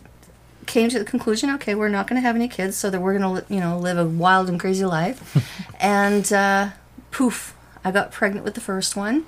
came 0.66 0.88
to 0.88 0.98
the 0.98 1.04
conclusion 1.04 1.48
okay, 1.50 1.76
we're 1.76 1.88
not 1.88 2.08
going 2.08 2.20
to 2.20 2.26
have 2.26 2.34
any 2.34 2.48
kids, 2.48 2.76
so 2.76 2.90
that 2.90 3.00
we're 3.00 3.16
going 3.16 3.40
to, 3.44 3.54
you 3.54 3.60
know, 3.60 3.78
live 3.78 3.98
a 3.98 4.04
wild 4.04 4.48
and 4.48 4.58
crazy 4.58 4.84
life. 4.84 5.46
and 5.78 6.32
uh, 6.32 6.70
poof, 7.12 7.52
I 7.86 7.92
got 7.92 8.10
pregnant 8.10 8.44
with 8.44 8.54
the 8.54 8.60
first 8.60 8.96
one. 8.96 9.26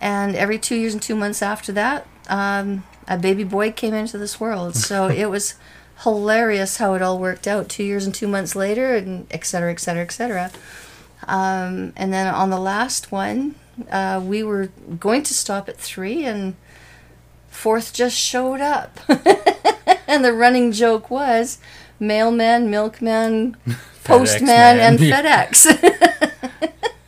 And 0.00 0.36
every 0.36 0.60
two 0.60 0.76
years 0.76 0.92
and 0.92 1.02
two 1.02 1.16
months 1.16 1.42
after 1.42 1.72
that, 1.72 2.06
um, 2.28 2.84
a 3.08 3.18
baby 3.18 3.42
boy 3.42 3.72
came 3.72 3.94
into 3.94 4.16
this 4.16 4.38
world. 4.38 4.76
So 4.90 5.08
it 5.08 5.26
was 5.26 5.54
hilarious 6.04 6.76
how 6.76 6.94
it 6.94 7.02
all 7.02 7.18
worked 7.18 7.48
out. 7.48 7.68
Two 7.68 7.82
years 7.82 8.06
and 8.06 8.14
two 8.14 8.28
months 8.28 8.54
later, 8.54 8.94
and 8.94 9.26
et 9.32 9.44
cetera, 9.44 9.72
et 9.72 9.80
cetera, 9.80 10.04
et 10.04 10.12
cetera. 10.12 10.52
Um, 11.26 11.92
and 11.96 12.12
then 12.12 12.32
on 12.32 12.50
the 12.50 12.60
last 12.60 13.10
one, 13.10 13.56
uh, 13.90 14.22
we 14.24 14.44
were 14.44 14.68
going 15.00 15.24
to 15.24 15.34
stop 15.34 15.68
at 15.68 15.76
three, 15.76 16.24
and 16.24 16.54
fourth 17.48 17.92
just 17.92 18.16
showed 18.16 18.60
up. 18.60 19.00
and 20.06 20.24
the 20.24 20.32
running 20.32 20.70
joke 20.70 21.10
was 21.10 21.58
mailman, 21.98 22.70
milkman, 22.70 23.56
postman, 24.04 24.46
man. 24.46 24.78
and 24.78 24.98
FedEx. 25.00 26.22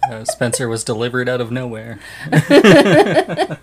Uh, 0.09 0.25
Spencer 0.25 0.69
was 0.69 0.85
delivered 0.85 1.29
out 1.29 1.41
of 1.41 1.51
nowhere. 1.51 1.99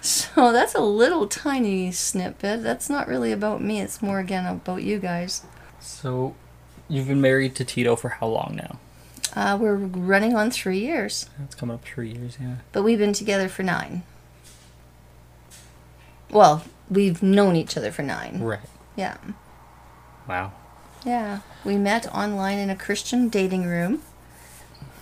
so 0.00 0.52
that's 0.52 0.74
a 0.74 0.80
little 0.80 1.26
tiny 1.26 1.92
snippet. 1.92 2.62
That's 2.62 2.88
not 2.88 3.06
really 3.06 3.32
about 3.32 3.62
me. 3.62 3.80
It's 3.80 4.00
more 4.00 4.18
again 4.18 4.46
about 4.46 4.82
you 4.82 4.98
guys. 4.98 5.42
So, 5.80 6.34
you've 6.88 7.08
been 7.08 7.20
married 7.20 7.54
to 7.56 7.64
Tito 7.64 7.96
for 7.96 8.08
how 8.10 8.26
long 8.28 8.56
now? 8.56 8.78
Uh, 9.34 9.56
we're 9.60 9.76
running 9.76 10.34
on 10.34 10.50
three 10.50 10.80
years, 10.80 11.28
It's 11.44 11.54
coming 11.54 11.74
up 11.74 11.84
three 11.84 12.12
years, 12.12 12.36
yeah. 12.40 12.56
but 12.72 12.82
we've 12.82 12.98
been 12.98 13.12
together 13.12 13.48
for 13.48 13.62
nine. 13.62 14.02
Well, 16.30 16.64
we've 16.88 17.22
known 17.22 17.54
each 17.56 17.76
other 17.76 17.92
for 17.92 18.02
nine. 18.02 18.40
Right. 18.40 18.60
Yeah. 18.96 19.16
Wow. 20.28 20.52
Yeah, 21.04 21.40
we 21.64 21.76
met 21.76 22.12
online 22.14 22.58
in 22.58 22.70
a 22.70 22.76
Christian 22.76 23.28
dating 23.28 23.64
room. 23.66 24.02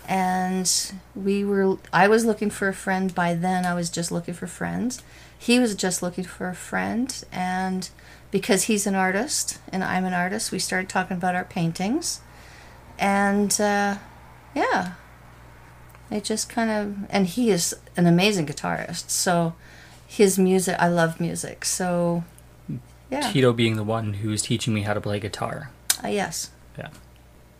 And 0.08 0.70
we 1.14 1.44
were 1.44 1.76
I 1.92 2.08
was 2.08 2.24
looking 2.24 2.50
for 2.50 2.66
a 2.66 2.74
friend 2.74 3.14
by 3.14 3.34
then. 3.34 3.66
I 3.66 3.74
was 3.74 3.90
just 3.90 4.10
looking 4.10 4.34
for 4.34 4.46
friends. 4.46 5.02
He 5.38 5.58
was 5.58 5.74
just 5.74 6.02
looking 6.02 6.24
for 6.24 6.48
a 6.48 6.54
friend 6.54 7.22
and 7.30 7.88
because 8.30 8.64
he's 8.64 8.86
an 8.86 8.94
artist 8.94 9.58
and 9.70 9.84
I'm 9.84 10.04
an 10.04 10.14
artist, 10.14 10.50
we 10.50 10.58
started 10.58 10.88
talking 10.88 11.16
about 11.16 11.34
our 11.34 11.44
paintings. 11.44 12.20
And 12.98 13.52
uh, 13.60 13.98
yeah. 14.54 14.92
It 16.10 16.24
just 16.24 16.48
kind 16.48 16.70
of 16.70 17.10
and 17.10 17.26
he 17.26 17.50
is 17.50 17.76
an 17.96 18.06
amazing 18.06 18.46
guitarist. 18.46 19.10
So 19.10 19.54
his 20.06 20.38
music, 20.38 20.76
I 20.78 20.88
love 20.88 21.20
music. 21.20 21.66
So 21.66 22.24
yeah. 23.10 23.30
Tito 23.30 23.52
being 23.52 23.76
the 23.76 23.84
one 23.84 24.14
who's 24.14 24.42
teaching 24.42 24.72
me 24.72 24.82
how 24.82 24.94
to 24.94 25.00
play 25.00 25.20
guitar. 25.20 25.70
Uh, 26.02 26.08
yes. 26.08 26.50
Yeah. 26.78 26.88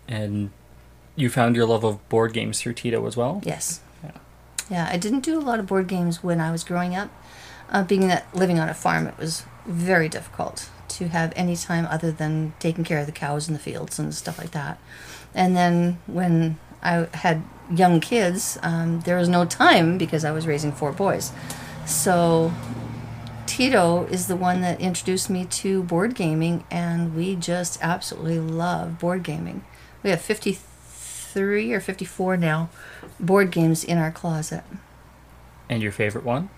And 0.06 0.50
you 1.20 1.28
found 1.30 1.56
your 1.56 1.66
love 1.66 1.84
of 1.84 2.06
board 2.08 2.32
games 2.32 2.60
through 2.60 2.74
Tito 2.74 3.06
as 3.06 3.16
well? 3.16 3.42
Yes. 3.44 3.80
Yeah. 4.02 4.10
Yeah, 4.70 4.88
I 4.90 4.96
didn't 4.96 5.20
do 5.20 5.38
a 5.38 5.42
lot 5.42 5.58
of 5.58 5.66
board 5.66 5.88
games 5.88 6.22
when 6.22 6.40
I 6.40 6.50
was 6.50 6.64
growing 6.64 6.94
up. 6.94 7.10
Uh, 7.70 7.82
being 7.82 8.08
that 8.08 8.34
living 8.34 8.58
on 8.58 8.68
a 8.68 8.74
farm, 8.74 9.06
it 9.06 9.18
was 9.18 9.44
very 9.66 10.08
difficult 10.08 10.70
to 10.88 11.08
have 11.08 11.32
any 11.36 11.54
time 11.54 11.86
other 11.86 12.10
than 12.10 12.54
taking 12.58 12.82
care 12.84 12.98
of 12.98 13.06
the 13.06 13.12
cows 13.12 13.46
in 13.46 13.54
the 13.54 13.60
fields 13.60 13.98
and 13.98 14.14
stuff 14.14 14.38
like 14.38 14.52
that. 14.52 14.78
And 15.34 15.54
then 15.54 15.98
when 16.06 16.58
I 16.82 17.08
had 17.14 17.42
young 17.70 18.00
kids, 18.00 18.58
um, 18.62 19.00
there 19.00 19.16
was 19.16 19.28
no 19.28 19.44
time 19.44 19.98
because 19.98 20.24
I 20.24 20.30
was 20.30 20.46
raising 20.46 20.72
four 20.72 20.92
boys. 20.92 21.32
So 21.84 22.52
Tito 23.46 24.04
is 24.04 24.26
the 24.26 24.36
one 24.36 24.60
that 24.62 24.80
introduced 24.80 25.28
me 25.28 25.44
to 25.46 25.82
board 25.82 26.14
gaming, 26.14 26.64
and 26.70 27.14
we 27.14 27.34
just 27.34 27.78
absolutely 27.82 28.38
love 28.38 28.98
board 28.98 29.22
gaming. 29.22 29.64
We 30.02 30.10
have 30.10 30.20
53 31.32 31.72
or 31.72 31.80
54 31.80 32.36
now 32.36 32.68
board 33.20 33.50
games 33.50 33.84
in 33.84 33.98
our 33.98 34.10
closet. 34.10 34.64
And 35.68 35.82
your 35.82 35.92
favorite 35.92 36.24
one? 36.24 36.48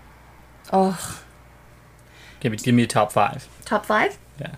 Oh, 0.71 1.23
Give 2.39 2.51
me, 2.51 2.57
give 2.57 2.73
me 2.73 2.83
a 2.83 2.87
top 2.87 3.11
five. 3.11 3.47
top 3.65 3.85
five? 3.85 4.17
Yeah. 4.39 4.55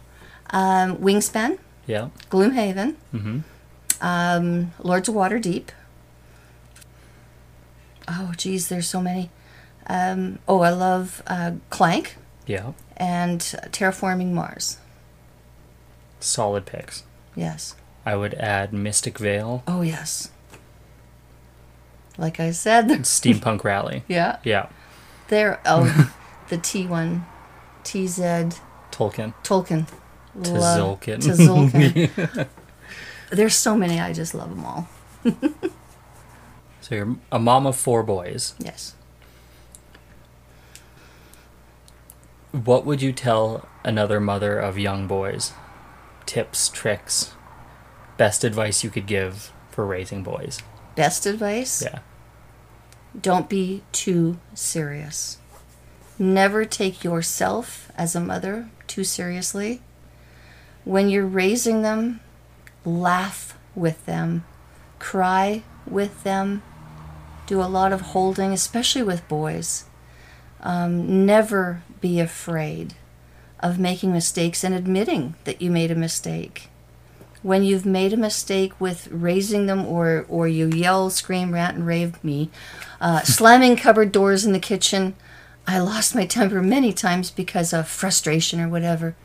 Um, 0.51 0.97
Wingspan, 0.97 1.57
Yeah. 1.87 2.09
Gloomhaven, 2.29 2.95
Mm-hmm. 3.13 3.39
um, 4.01 4.71
Lords 4.79 5.09
of 5.09 5.15
Waterdeep. 5.15 5.69
Oh, 8.07 8.31
geez, 8.37 8.69
there's 8.69 8.87
so 8.87 9.01
many. 9.01 9.29
Um, 9.87 10.39
oh, 10.47 10.61
I 10.61 10.69
love 10.69 11.21
uh, 11.27 11.53
Clank 11.69 12.15
Yeah. 12.45 12.71
and 12.95 13.39
Terraforming 13.41 14.31
Mars. 14.31 14.77
Solid 16.19 16.65
picks. 16.65 17.03
Yes. 17.35 17.75
I 18.05 18.15
would 18.15 18.33
add 18.35 18.73
Mystic 18.73 19.17
Vale, 19.17 19.63
Oh, 19.67 19.81
yes. 19.81 20.29
Like 22.17 22.39
I 22.39 22.51
said, 22.51 22.85
Steampunk 23.03 23.63
Rally. 23.63 24.03
yeah, 24.07 24.37
Yeah, 24.43 24.67
they're 25.29 25.59
oh, 25.65 26.13
the 26.49 26.57
T 26.57 26.85
one, 26.85 27.25
TZ 27.83 28.19
Tolkien. 28.91 29.33
Tolkien, 29.43 29.87
Tzolk'in. 30.39 31.19
Tzolk'in. 31.21 32.47
There's 33.31 33.55
so 33.55 33.75
many. 33.75 33.99
I 33.99 34.13
just 34.13 34.35
love 34.35 34.49
them 34.51 34.63
all. 34.65 34.87
So 36.81 36.95
you're 36.95 37.15
a 37.31 37.39
mom 37.39 37.65
of 37.65 37.75
four 37.75 38.03
boys. 38.03 38.53
Yes. 38.59 38.93
What 42.51 42.85
would 42.85 43.01
you 43.01 43.11
tell 43.11 43.67
another 43.83 44.19
mother 44.19 44.59
of 44.59 44.77
young 44.77 45.07
boys? 45.07 45.53
Tips, 46.27 46.69
tricks, 46.69 47.33
best 48.17 48.43
advice 48.43 48.83
you 48.83 48.89
could 48.89 49.05
give 49.07 49.51
for 49.71 49.85
raising 49.85 50.23
boys? 50.23 50.61
Best 50.95 51.25
advice: 51.25 51.81
Yeah. 51.83 51.99
don't 53.19 53.49
be 53.49 53.83
too 53.91 54.39
serious. 54.53 55.37
Never 56.19 56.65
take 56.65 57.03
yourself 57.03 57.91
as 57.97 58.15
a 58.15 58.19
mother 58.19 58.69
too 58.87 59.03
seriously. 59.03 59.81
When 60.83 61.09
you're 61.09 61.25
raising 61.25 61.81
them, 61.81 62.19
laugh 62.85 63.57
with 63.75 64.05
them, 64.05 64.43
cry 64.99 65.63
with 65.87 66.23
them, 66.23 66.61
do 67.47 67.61
a 67.61 67.65
lot 67.65 67.91
of 67.91 68.01
holding, 68.01 68.51
especially 68.53 69.01
with 69.03 69.27
boys. 69.27 69.85
Um, 70.61 71.25
never 71.25 71.81
be 71.99 72.19
afraid 72.19 72.93
of 73.59 73.79
making 73.79 74.11
mistakes 74.13 74.63
and 74.63 74.75
admitting 74.75 75.35
that 75.45 75.61
you 75.61 75.71
made 75.71 75.89
a 75.91 75.95
mistake. 75.95 76.69
When 77.43 77.63
you've 77.63 77.85
made 77.85 78.13
a 78.13 78.17
mistake 78.17 78.79
with 78.79 79.07
raising 79.11 79.67
them, 79.67 79.85
or, 79.85 80.25
or 80.27 80.47
you 80.47 80.67
yell, 80.69 81.09
scream, 81.09 81.53
rant, 81.53 81.75
and 81.75 81.85
rave 81.85 82.23
me, 82.23 82.49
uh, 82.99 83.21
slamming 83.23 83.75
cupboard 83.75 84.11
doors 84.11 84.45
in 84.45 84.53
the 84.53 84.59
kitchen, 84.59 85.15
I 85.67 85.79
lost 85.79 86.15
my 86.15 86.25
temper 86.25 86.61
many 86.61 86.93
times 86.93 87.29
because 87.29 87.73
of 87.73 87.87
frustration 87.87 88.59
or 88.59 88.67
whatever. 88.69 89.15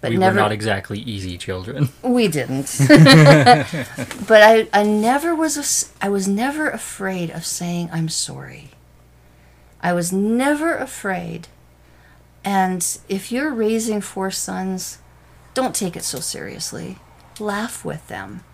But 0.00 0.10
we 0.10 0.16
never, 0.16 0.36
were 0.36 0.42
not 0.42 0.52
exactly 0.52 1.00
easy 1.00 1.36
children. 1.38 1.88
we 2.02 2.28
didn't. 2.28 2.76
but 2.88 4.42
I, 4.42 4.68
I 4.72 4.84
never 4.84 5.34
was 5.34 5.56
a 5.56 6.04
I 6.04 6.08
was 6.08 6.28
never 6.28 6.70
afraid 6.70 7.30
of 7.30 7.44
saying 7.44 7.90
I'm 7.92 8.08
sorry. 8.08 8.70
I 9.82 9.92
was 9.92 10.12
never 10.12 10.76
afraid. 10.76 11.48
And 12.44 12.98
if 13.08 13.32
you're 13.32 13.52
raising 13.52 14.00
four 14.00 14.30
sons, 14.30 14.98
don't 15.54 15.74
take 15.74 15.96
it 15.96 16.04
so 16.04 16.20
seriously. 16.20 16.98
Laugh 17.40 17.84
with 17.84 18.06
them. 18.08 18.44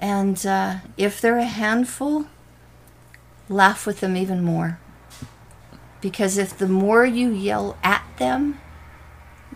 And 0.00 0.44
uh, 0.44 0.76
if 0.96 1.20
they're 1.20 1.38
a 1.38 1.44
handful, 1.44 2.26
laugh 3.48 3.86
with 3.86 4.00
them 4.00 4.16
even 4.16 4.42
more. 4.42 4.78
Because 6.00 6.36
if 6.36 6.58
the 6.58 6.68
more 6.68 7.06
you 7.06 7.30
yell 7.30 7.78
at 7.84 8.04
them, 8.18 8.60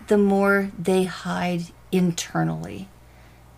the 0.07 0.17
more 0.17 0.71
they 0.79 1.03
hide 1.03 1.63
internally. 1.91 2.87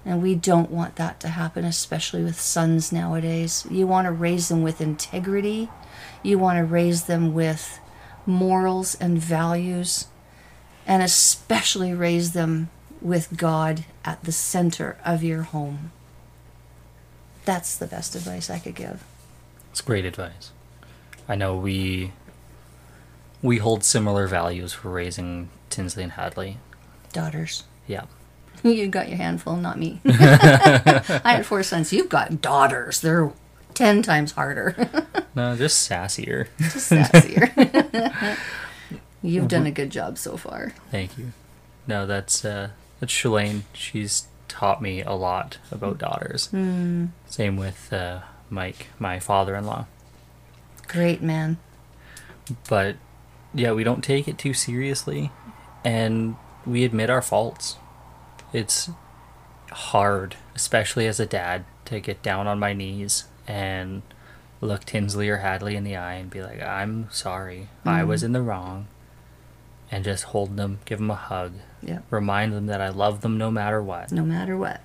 And 0.05 0.21
we 0.23 0.33
don't 0.33 0.71
want 0.71 0.95
that 0.95 1.19
to 1.19 1.27
happen, 1.27 1.65
especially 1.65 2.23
with 2.23 2.39
sons 2.39 2.91
nowadays. 2.91 3.67
You 3.69 3.85
want 3.85 4.05
to 4.05 4.11
raise 4.11 4.49
them 4.49 4.63
with 4.63 4.81
integrity, 4.81 5.69
you 6.23 6.39
want 6.39 6.57
to 6.57 6.65
raise 6.65 7.03
them 7.03 7.33
with 7.33 7.79
morals 8.25 8.95
and 8.95 9.19
values, 9.19 10.07
and 10.87 11.03
especially 11.03 11.93
raise 11.93 12.31
them 12.31 12.69
with 13.01 13.37
God 13.37 13.85
at 14.03 14.23
the 14.23 14.31
center 14.31 14.97
of 15.05 15.23
your 15.23 15.43
home. 15.43 15.91
That's 17.45 17.75
the 17.75 17.87
best 17.87 18.15
advice 18.15 18.49
I 18.49 18.59
could 18.59 18.75
give. 18.75 19.03
It's 19.71 19.81
great 19.81 20.05
advice. 20.05 20.51
I 21.27 21.35
know 21.35 21.55
we 21.55 22.11
we 23.41 23.57
hold 23.57 23.83
similar 23.83 24.27
values 24.27 24.73
for 24.73 24.89
raising 24.89 25.49
Tinsley 25.69 26.03
and 26.03 26.13
Hadley. 26.13 26.57
Daughters. 27.13 27.63
Yeah. 27.87 28.05
You 28.61 28.89
got 28.89 29.07
your 29.07 29.15
handful, 29.15 29.55
not 29.55 29.79
me. 29.79 30.01
I 30.05 31.21
had 31.23 31.45
four 31.45 31.63
sons. 31.63 31.93
You've 31.93 32.09
got 32.09 32.41
daughters. 32.41 32.99
They're 32.99 33.31
ten 33.73 34.01
times 34.01 34.33
harder. 34.33 34.75
No, 35.33 35.55
just 35.55 35.89
sassier. 35.89 36.47
Just 36.59 36.91
sassier. 36.91 38.37
You've 39.21 39.47
done 39.47 39.65
a 39.65 39.71
good 39.71 39.91
job 39.91 40.17
so 40.17 40.35
far. 40.35 40.73
Thank 40.91 41.17
you. 41.17 41.31
No, 41.87 42.05
that's 42.05 42.43
uh 42.43 42.71
that's 42.99 43.13
Shalane. 43.13 43.61
She's 43.73 44.27
taught 44.47 44.81
me 44.81 45.01
a 45.01 45.13
lot 45.13 45.57
about 45.71 45.97
daughters. 45.97 46.49
Same 47.27 47.57
with 47.57 47.93
uh, 47.93 48.21
Mike, 48.49 48.87
my 48.97 49.19
father-in-law. 49.19 49.85
Great 50.87 51.21
man. 51.21 51.57
But 52.67 52.95
yeah, 53.53 53.71
we 53.73 53.83
don't 53.83 54.03
take 54.03 54.27
it 54.27 54.37
too 54.37 54.53
seriously, 54.53 55.31
and 55.83 56.35
we 56.65 56.83
admit 56.83 57.09
our 57.09 57.21
faults. 57.21 57.77
It's 58.53 58.89
hard, 59.71 60.35
especially 60.55 61.05
as 61.07 61.19
a 61.19 61.25
dad, 61.25 61.65
to 61.85 61.99
get 61.99 62.21
down 62.23 62.47
on 62.47 62.59
my 62.59 62.73
knees 62.73 63.25
and 63.47 64.01
look 64.61 64.83
Tinsley 64.83 65.29
or 65.29 65.37
Hadley 65.37 65.75
in 65.75 65.83
the 65.83 65.95
eye 65.95 66.15
and 66.15 66.29
be 66.29 66.41
like, 66.41 66.61
"I'm 66.61 67.07
sorry, 67.11 67.69
I 67.85 68.03
was 68.03 68.23
in 68.23 68.33
the 68.33 68.41
wrong," 68.41 68.87
and 69.91 70.03
just 70.03 70.25
hold 70.25 70.57
them, 70.57 70.79
give 70.85 70.99
them 70.99 71.11
a 71.11 71.15
hug, 71.15 71.53
Yep. 71.83 72.03
remind 72.09 72.53
them 72.53 72.65
that 72.67 72.81
I 72.81 72.89
love 72.89 73.21
them 73.21 73.37
no 73.37 73.49
matter 73.51 73.81
what, 73.81 74.11
No 74.11 74.23
matter 74.25 74.57
what. 74.57 74.81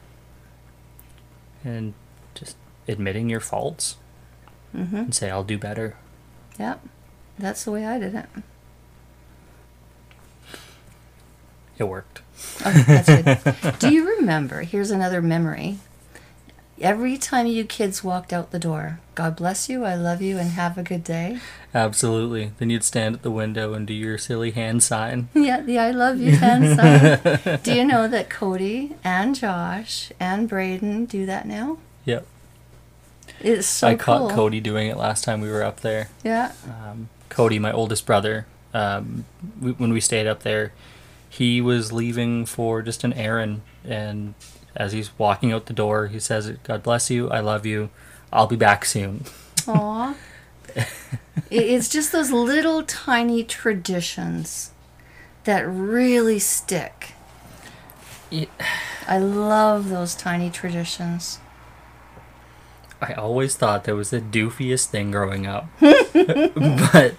and 1.64 1.94
just 2.35 2.57
admitting 2.88 3.28
your 3.28 3.40
faults 3.40 3.96
Mm-hmm. 4.74 4.96
and 4.96 5.14
say, 5.14 5.30
"I'll 5.30 5.44
do 5.44 5.57
better." 5.59 5.96
Yep. 6.59 6.80
That's 7.38 7.64
the 7.64 7.70
way 7.70 7.85
I 7.87 7.98
did 7.98 8.14
it. 8.14 8.26
It 11.78 11.85
worked. 11.85 12.22
Oh, 12.64 12.70
that's 12.87 13.09
good. 13.62 13.78
Do 13.80 13.92
you 13.92 14.09
remember? 14.18 14.62
Here's 14.62 14.90
another 14.90 15.20
memory. 15.20 15.78
Every 16.80 17.16
time 17.16 17.46
you 17.46 17.64
kids 17.64 18.02
walked 18.02 18.32
out 18.32 18.50
the 18.50 18.58
door, 18.58 18.98
God 19.14 19.37
bless 19.37 19.68
you, 19.68 19.84
I 19.84 19.94
love 19.94 20.20
you, 20.20 20.38
and 20.38 20.50
have 20.50 20.76
a 20.76 20.82
good 20.82 21.04
day. 21.04 21.38
Absolutely. 21.72 22.50
Then 22.58 22.68
you'd 22.70 22.82
stand 22.82 23.14
at 23.16 23.22
the 23.22 23.30
window 23.30 23.74
and 23.74 23.87
do 23.87 23.94
your 23.94 24.18
silly 24.18 24.50
hand 24.50 24.82
sign. 24.82 25.28
Yeah, 25.34 25.60
the 25.60 25.78
I 25.78 25.92
love 25.92 26.18
you 26.18 26.32
hand 26.37 26.76
sign. 27.44 27.60
Do 27.62 27.74
you 27.74 27.84
know 27.84 28.08
that 28.08 28.28
Cody 28.28 28.96
and 29.04 29.34
Josh 29.37 30.10
and 30.18 30.48
Braden 30.48 31.04
do 31.06 31.26
that 31.26 31.46
now? 31.46 31.78
Yep. 32.06 32.26
It's 33.40 33.66
so 33.66 33.88
I 33.88 33.94
caught 33.94 34.20
cool. 34.20 34.30
Cody 34.30 34.60
doing 34.60 34.88
it 34.88 34.96
last 34.96 35.22
time 35.24 35.40
we 35.40 35.50
were 35.50 35.62
up 35.62 35.80
there. 35.80 36.08
Yeah. 36.24 36.52
Um, 36.66 37.08
Cody, 37.28 37.58
my 37.58 37.72
oldest 37.72 38.04
brother, 38.04 38.46
um, 38.72 39.24
we, 39.60 39.72
when 39.72 39.92
we 39.92 40.00
stayed 40.00 40.26
up 40.26 40.42
there, 40.42 40.72
he 41.28 41.60
was 41.60 41.92
leaving 41.92 42.46
for 42.46 42.82
just 42.82 43.04
an 43.04 43.12
errand. 43.12 43.60
And 43.84 44.34
as 44.76 44.92
he's 44.92 45.16
walking 45.18 45.52
out 45.52 45.66
the 45.66 45.72
door, 45.72 46.06
he 46.08 46.18
says, 46.20 46.50
God 46.64 46.82
bless 46.82 47.10
you. 47.10 47.30
I 47.30 47.40
love 47.40 47.64
you. 47.66 47.90
I'll 48.32 48.46
be 48.46 48.56
back 48.56 48.84
soon. 48.84 49.24
Aw. 49.68 50.14
It's 51.50 51.88
just 51.88 52.10
those 52.12 52.30
little 52.30 52.82
tiny 52.84 53.42
traditions 53.44 54.70
that 55.44 55.62
really 55.68 56.38
stick. 56.38 57.12
It- 58.30 58.48
I 59.06 59.18
love 59.18 59.88
those 59.88 60.14
tiny 60.14 60.50
traditions. 60.50 61.38
I 63.00 63.12
always 63.14 63.56
thought 63.56 63.84
that 63.84 63.94
was 63.94 64.10
the 64.10 64.20
doofiest 64.20 64.87
thing 64.87 65.10
growing 65.10 65.46
up. 65.46 65.66
but 65.80 67.14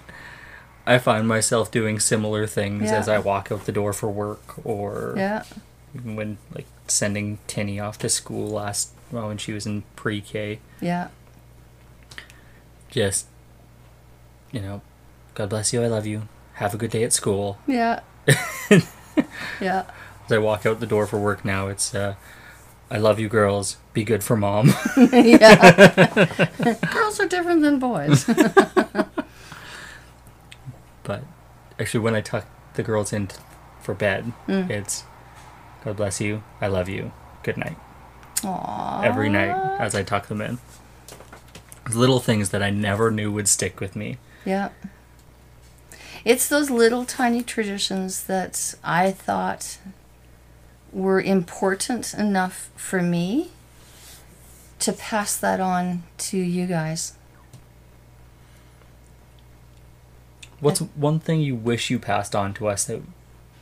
I 0.87 0.97
find 0.97 1.27
myself 1.27 1.69
doing 1.69 1.99
similar 1.99 2.47
things 2.47 2.83
Yeah. 2.85 2.97
as 2.97 3.07
I 3.09 3.19
walk 3.19 3.51
out 3.51 3.65
the 3.65 3.71
door 3.71 3.93
for 3.93 4.09
work 4.09 4.65
or 4.65 5.13
Yeah. 5.17 5.43
even 5.93 6.15
when 6.15 6.37
like 6.53 6.65
sending 6.87 7.39
Tinny 7.47 7.79
off 7.79 7.97
to 7.99 8.09
school 8.09 8.47
last 8.49 8.91
well 9.11 9.27
when 9.27 9.37
she 9.37 9.53
was 9.53 9.65
in 9.65 9.83
pre-K. 9.95 10.59
Yeah. 10.81 11.09
Just 12.89 13.27
you 14.51 14.61
know, 14.61 14.81
God 15.33 15.49
bless 15.49 15.73
you, 15.73 15.81
I 15.81 15.87
love 15.87 16.05
you. 16.05 16.27
Have 16.53 16.73
a 16.73 16.77
good 16.77 16.91
day 16.91 17.03
at 17.03 17.11
school. 17.13 17.57
Yeah. 17.67 17.99
yeah. 19.59 19.83
As 20.25 20.31
I 20.31 20.37
walk 20.37 20.65
out 20.65 20.79
the 20.79 20.85
door 20.87 21.05
for 21.05 21.19
work 21.19 21.43
now, 21.45 21.67
it's 21.67 21.93
uh 21.93 22.15
I 22.89 22.97
love 22.97 23.19
you 23.19 23.27
girls. 23.27 23.77
Be 23.93 24.03
good 24.03 24.23
for 24.23 24.37
mom. 24.37 24.71
yeah. 25.11 26.75
Girls 26.93 27.19
are 27.19 27.27
different 27.27 27.61
than 27.63 27.79
boys. 27.79 28.25
but 31.03 31.23
actually 31.79 31.99
when 32.01 32.15
I 32.15 32.21
tuck 32.21 32.45
the 32.75 32.83
girls 32.83 33.11
in 33.13 33.27
t- 33.27 33.37
for 33.81 33.93
bed, 33.93 34.33
Mm. 34.47 34.69
it's 34.69 35.03
God 35.85 35.97
bless 35.97 36.19
you, 36.19 36.43
I 36.59 36.67
love 36.67 36.89
you. 36.89 37.11
Good 37.43 37.57
night. 37.57 37.77
Aww. 38.37 39.03
Every 39.03 39.29
night 39.29 39.79
as 39.79 39.93
I 39.93 40.01
tuck 40.01 40.27
them 40.27 40.41
in. 40.41 40.57
Little 41.93 42.19
things 42.19 42.49
that 42.49 42.63
I 42.63 42.71
never 42.71 43.11
knew 43.11 43.31
would 43.31 43.47
stick 43.47 43.79
with 43.79 43.95
me. 43.95 44.17
Yeah. 44.43 44.69
It's 46.25 46.49
those 46.49 46.71
little 46.71 47.05
tiny 47.05 47.43
traditions 47.43 48.23
that 48.23 48.73
I 48.83 49.11
thought 49.11 49.77
were 50.91 51.21
important 51.21 52.15
enough 52.15 52.71
for 52.75 53.03
me 53.03 53.51
to 54.79 54.91
pass 54.91 55.37
that 55.37 55.59
on 55.59 56.01
to 56.17 56.37
you 56.37 56.65
guys. 56.65 57.13
What's 60.59 60.79
one 60.79 61.19
thing 61.19 61.41
you 61.41 61.53
wish 61.53 61.91
you 61.91 61.99
passed 61.99 62.35
on 62.35 62.55
to 62.55 62.67
us 62.67 62.85
that 62.85 63.03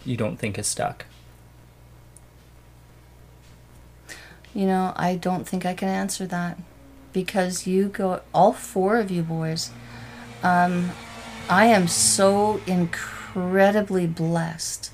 you 0.05 0.15
don't 0.15 0.37
think 0.37 0.57
is 0.57 0.67
stuck? 0.67 1.05
You 4.53 4.67
know, 4.67 4.93
I 4.95 5.15
don't 5.15 5.47
think 5.47 5.65
I 5.65 5.73
can 5.73 5.89
answer 5.89 6.27
that 6.27 6.57
because 7.11 7.65
you 7.65 7.87
go, 7.87 8.21
all 8.33 8.53
four 8.53 8.97
of 8.97 9.09
you 9.09 9.23
boys. 9.23 9.71
Um, 10.43 10.91
I 11.49 11.65
am 11.65 11.87
so 11.87 12.61
incredibly 12.67 14.07
blessed 14.07 14.91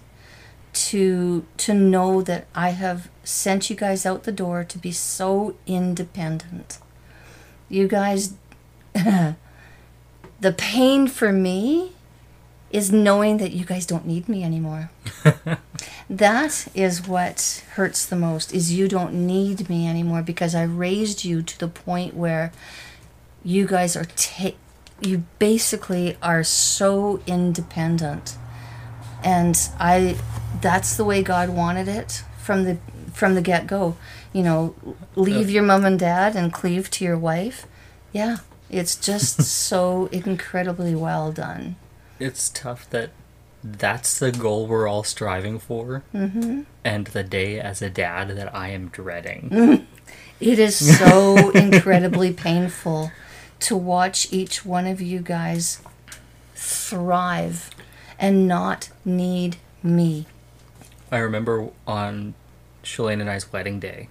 to 0.72 1.46
to 1.58 1.74
know 1.74 2.22
that 2.22 2.48
I 2.54 2.70
have 2.70 3.10
sent 3.24 3.70
you 3.70 3.76
guys 3.76 4.06
out 4.06 4.24
the 4.24 4.32
door 4.32 4.64
to 4.64 4.78
be 4.78 4.92
so 4.92 5.56
independent. 5.66 6.80
You 7.68 7.88
guys 7.88 8.36
the 8.94 9.36
pain 10.58 11.08
for 11.08 11.32
me 11.32 11.94
is 12.72 12.92
knowing 12.92 13.38
that 13.38 13.52
you 13.52 13.66
guys 13.66 13.86
don't 13.86 14.06
need 14.06 14.30
me 14.30 14.44
anymore. 14.44 14.92
that 16.10 16.68
is 16.76 17.08
what 17.08 17.64
hurts 17.74 18.06
the 18.06 18.16
most 18.16 18.54
is 18.54 18.72
you 18.72 18.88
don't 18.88 19.14
need 19.14 19.70
me 19.70 19.88
anymore 19.88 20.22
because 20.22 20.54
I 20.54 20.64
raised 20.64 21.24
you 21.26 21.42
to 21.42 21.60
the 21.60 21.68
point 21.68 22.14
where 22.14 22.52
you 23.44 23.66
guys 23.66 23.96
are 23.96 24.06
ta- 24.06 24.56
you 25.02 25.24
basically 25.40 26.18
are 26.22 26.44
so 26.44 27.22
independent. 27.26 28.38
And 29.24 29.60
I 29.80 30.18
that's 30.62 30.96
the 30.96 31.06
way 31.06 31.24
God 31.24 31.50
wanted 31.50 31.88
it 31.88 32.24
from 32.42 32.64
the 32.66 32.78
from 33.14 33.36
the 33.36 33.42
get-go. 33.42 33.98
You 34.32 34.44
know, 34.44 34.76
leave 35.16 35.50
your 35.50 35.64
mom 35.64 35.86
and 35.86 36.00
dad 36.00 36.36
and 36.36 36.54
cleave 36.54 36.92
to 36.92 37.04
your 37.04 37.18
wife. 37.18 37.66
Yeah, 38.14 38.38
it's 38.70 38.96
just 38.96 39.42
so 39.70 40.06
incredibly 40.12 40.94
well 40.94 41.32
done. 41.32 41.76
It's 42.20 42.50
tough 42.50 42.90
that 42.90 43.12
that's 43.64 44.20
the 44.20 44.32
goal 44.32 44.68
we're 44.68 44.88
all 44.88 45.04
striving 45.04 45.60
for, 45.60 46.04
mm-hmm. 46.14 46.62
and 46.84 47.08
the 47.08 47.24
day 47.24 47.60
as 47.60 47.82
a 47.82 47.90
dad 47.90 48.30
that 48.38 48.54
I 48.56 48.70
am 48.70 48.88
dreading. 48.90 49.88
It 50.40 50.58
is 50.58 50.98
so 50.98 51.50
incredibly 51.54 52.32
painful 52.32 53.12
to 53.60 53.76
watch 53.76 54.32
each 54.32 54.66
one 54.66 54.88
of 54.88 55.02
you 55.02 55.20
guys 55.20 55.82
thrive 56.56 57.70
and 58.18 58.48
not 58.48 58.90
need 59.04 59.58
me. 59.84 60.28
I 61.12 61.18
remember 61.18 61.70
on 61.86 62.36
Shalane 62.84 63.20
and 63.20 63.30
I's 63.30 63.52
wedding 63.52 63.82
day, 63.82 64.08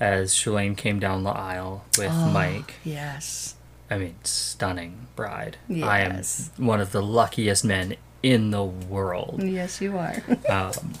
as 0.00 0.32
Shalane 0.32 0.74
came 0.74 0.98
down 0.98 1.24
the 1.24 1.30
aisle 1.30 1.84
with 1.98 2.10
Oh. 2.10 2.30
Mike. 2.30 2.74
Yes. 2.82 3.55
I 3.90 3.98
mean, 3.98 4.16
stunning 4.24 5.06
bride. 5.14 5.58
I 5.70 6.00
am 6.00 6.22
one 6.56 6.80
of 6.80 6.92
the 6.92 7.02
luckiest 7.02 7.64
men 7.64 7.96
in 8.22 8.50
the 8.50 8.64
world. 8.64 9.42
Yes, 9.42 9.80
you 9.80 9.96
are. 9.96 10.22
Um, 10.48 10.92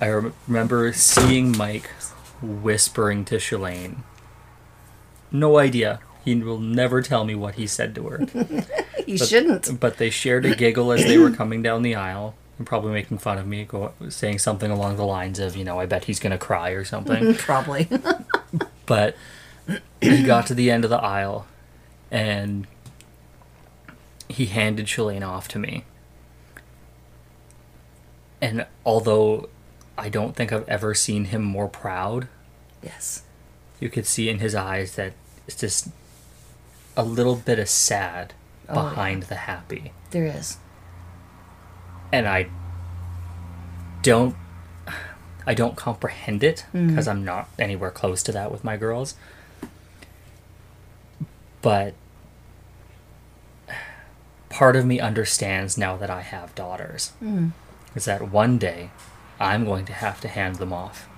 I 0.00 0.08
rem- 0.10 0.34
remember 0.48 0.92
seeing 0.92 1.56
Mike 1.56 1.88
whispering 2.42 3.24
to 3.26 3.36
Shalane. 3.36 3.98
No 5.30 5.58
idea. 5.58 6.00
He 6.24 6.34
will 6.36 6.58
never 6.60 7.02
tell 7.02 7.24
me 7.24 7.34
what 7.34 7.54
he 7.54 7.66
said 7.66 7.94
to 7.94 8.08
her. 8.08 8.20
you 9.06 9.18
But- 9.18 9.28
shouldn't. 9.28 9.78
But 9.80 9.98
they 9.98 10.10
shared 10.10 10.44
a 10.44 10.54
giggle 10.56 10.90
as 10.92 11.04
they 11.04 11.18
were 11.18 11.30
coming 11.30 11.62
down 11.62 11.82
the 11.82 11.94
aisle 11.94 12.34
and 12.58 12.66
probably 12.66 12.92
making 12.92 13.18
fun 13.18 13.38
of 13.38 13.46
me, 13.46 13.64
go, 13.64 13.92
saying 14.08 14.38
something 14.40 14.70
along 14.70 14.96
the 14.96 15.04
lines 15.06 15.38
of, 15.38 15.56
you 15.56 15.64
know, 15.64 15.78
I 15.80 15.86
bet 15.86 16.04
he's 16.04 16.20
going 16.20 16.30
to 16.32 16.38
cry 16.38 16.70
or 16.70 16.84
something. 16.84 17.34
Probably. 17.38 17.88
but 18.86 19.16
he 20.00 20.22
got 20.24 20.46
to 20.48 20.54
the 20.54 20.70
end 20.70 20.84
of 20.84 20.90
the 20.90 21.00
aisle 21.02 21.46
and 22.10 22.66
he 24.28 24.46
handed 24.46 24.86
Shalane 24.86 25.26
off 25.26 25.48
to 25.48 25.58
me. 25.58 25.84
And 28.40 28.66
although 28.84 29.48
I 29.96 30.08
don't 30.08 30.34
think 30.36 30.52
I've 30.52 30.68
ever 30.68 30.94
seen 30.94 31.26
him 31.26 31.42
more 31.42 31.68
proud, 31.68 32.28
yes. 32.82 33.22
you 33.80 33.88
could 33.88 34.06
see 34.06 34.28
in 34.28 34.38
his 34.38 34.54
eyes 34.54 34.96
that 34.96 35.12
it's 35.46 35.56
just 35.56 35.88
a 36.96 37.04
little 37.04 37.36
bit 37.36 37.58
of 37.58 37.68
sad 37.68 38.34
Oh, 38.66 38.74
yeah. 38.76 38.88
behind 38.88 39.22
the 39.24 39.34
happy. 39.34 39.92
There 40.10 40.24
is. 40.24 40.56
and 42.12 42.26
I 42.26 42.46
don't 44.02 44.34
I 45.46 45.52
don't 45.52 45.76
comprehend 45.76 46.42
it 46.42 46.64
mm-hmm. 46.72 46.88
because 46.88 47.06
I'm 47.06 47.24
not 47.26 47.48
anywhere 47.58 47.90
close 47.90 48.22
to 48.22 48.32
that 48.32 48.50
with 48.50 48.64
my 48.64 48.78
girls. 48.78 49.16
But 51.64 51.94
part 54.50 54.76
of 54.76 54.84
me 54.84 55.00
understands 55.00 55.78
now 55.78 55.96
that 55.96 56.10
I 56.10 56.20
have 56.20 56.54
daughters. 56.54 57.12
Is 57.96 58.04
that 58.04 58.30
one 58.30 58.58
day 58.58 58.90
I'm 59.40 59.64
going 59.64 59.86
to 59.86 59.92
have 59.94 60.20
to 60.20 60.28
hand 60.28 60.56
them 60.56 60.72
off. 60.72 61.08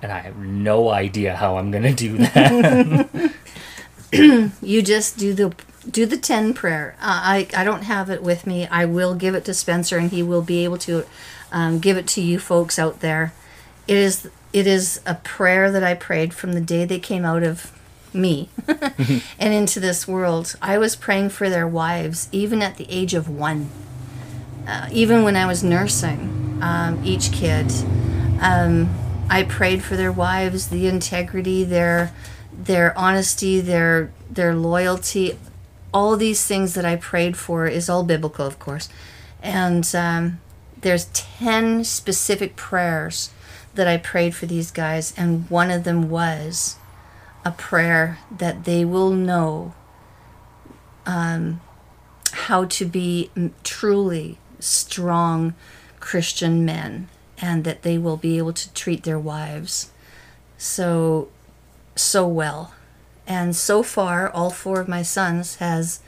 And 0.00 0.12
I 0.12 0.20
have 0.20 0.36
no 0.36 0.90
idea 0.90 1.34
how 1.34 1.58
I'm 1.58 1.72
going 1.72 1.82
to 1.82 1.92
do 1.94 2.16
that. 2.18 3.32
You 4.10 4.80
just 4.80 5.18
do 5.18 5.34
the 5.34 5.54
do 5.90 6.06
the 6.06 6.16
ten 6.16 6.54
prayer. 6.54 6.96
Uh, 6.98 7.20
I 7.36 7.48
I 7.54 7.62
don't 7.62 7.82
have 7.82 8.08
it 8.08 8.22
with 8.22 8.46
me. 8.46 8.66
I 8.68 8.86
will 8.86 9.14
give 9.14 9.34
it 9.34 9.44
to 9.44 9.52
Spencer, 9.52 9.98
and 9.98 10.10
he 10.10 10.22
will 10.22 10.40
be 10.40 10.64
able 10.64 10.78
to 10.78 11.04
um, 11.52 11.78
give 11.78 11.98
it 11.98 12.06
to 12.08 12.22
you 12.22 12.38
folks 12.38 12.78
out 12.78 13.00
there. 13.00 13.34
It 13.86 13.98
is 13.98 14.30
it 14.54 14.66
is 14.66 15.02
a 15.04 15.16
prayer 15.16 15.70
that 15.70 15.84
I 15.84 15.92
prayed 15.92 16.32
from 16.32 16.54
the 16.54 16.62
day 16.62 16.86
they 16.86 16.98
came 16.98 17.26
out 17.26 17.42
of 17.42 17.70
me 18.14 18.48
and 19.38 19.54
into 19.54 19.80
this 19.80 20.06
world. 20.06 20.56
I 20.60 20.78
was 20.78 20.96
praying 20.96 21.30
for 21.30 21.48
their 21.48 21.66
wives, 21.66 22.28
even 22.32 22.62
at 22.62 22.76
the 22.76 22.86
age 22.88 23.14
of 23.14 23.28
one. 23.28 23.70
Uh, 24.66 24.88
even 24.92 25.22
when 25.22 25.36
I 25.36 25.46
was 25.46 25.64
nursing 25.64 26.58
um, 26.62 27.00
each 27.04 27.32
kid, 27.32 27.72
um, 28.40 28.94
I 29.30 29.42
prayed 29.42 29.82
for 29.82 29.96
their 29.96 30.12
wives, 30.12 30.68
the 30.68 30.86
integrity, 30.86 31.64
their 31.64 32.12
their 32.52 32.96
honesty, 32.98 33.60
their 33.60 34.10
their 34.30 34.54
loyalty, 34.54 35.38
all 35.92 36.16
these 36.16 36.46
things 36.46 36.74
that 36.74 36.84
I 36.84 36.96
prayed 36.96 37.36
for 37.36 37.66
is 37.66 37.88
all 37.88 38.04
biblical, 38.04 38.46
of 38.46 38.58
course. 38.58 38.88
And 39.42 39.88
um, 39.94 40.40
there's 40.80 41.06
ten 41.06 41.84
specific 41.84 42.56
prayers 42.56 43.30
that 43.74 43.86
I 43.86 43.96
prayed 43.96 44.34
for 44.34 44.46
these 44.46 44.70
guys, 44.70 45.14
and 45.16 45.48
one 45.50 45.70
of 45.70 45.84
them 45.84 46.10
was 46.10 46.76
a 47.48 47.52
prayer 47.52 48.18
that 48.30 48.64
they 48.64 48.84
will 48.84 49.10
know 49.10 49.72
um, 51.06 51.60
how 52.32 52.66
to 52.66 52.84
be 52.84 53.30
truly 53.64 54.38
strong 54.60 55.54
Christian 55.98 56.64
men, 56.64 57.08
and 57.38 57.64
that 57.64 57.82
they 57.82 57.96
will 57.96 58.18
be 58.18 58.36
able 58.36 58.52
to 58.52 58.72
treat 58.74 59.04
their 59.04 59.18
wives 59.18 59.90
so 60.58 61.28
so 61.96 62.28
well. 62.28 62.74
And 63.26 63.56
so 63.56 63.82
far, 63.82 64.28
all 64.30 64.50
four 64.50 64.80
of 64.80 64.88
my 64.88 65.02
sons 65.02 65.56
has 65.56 66.00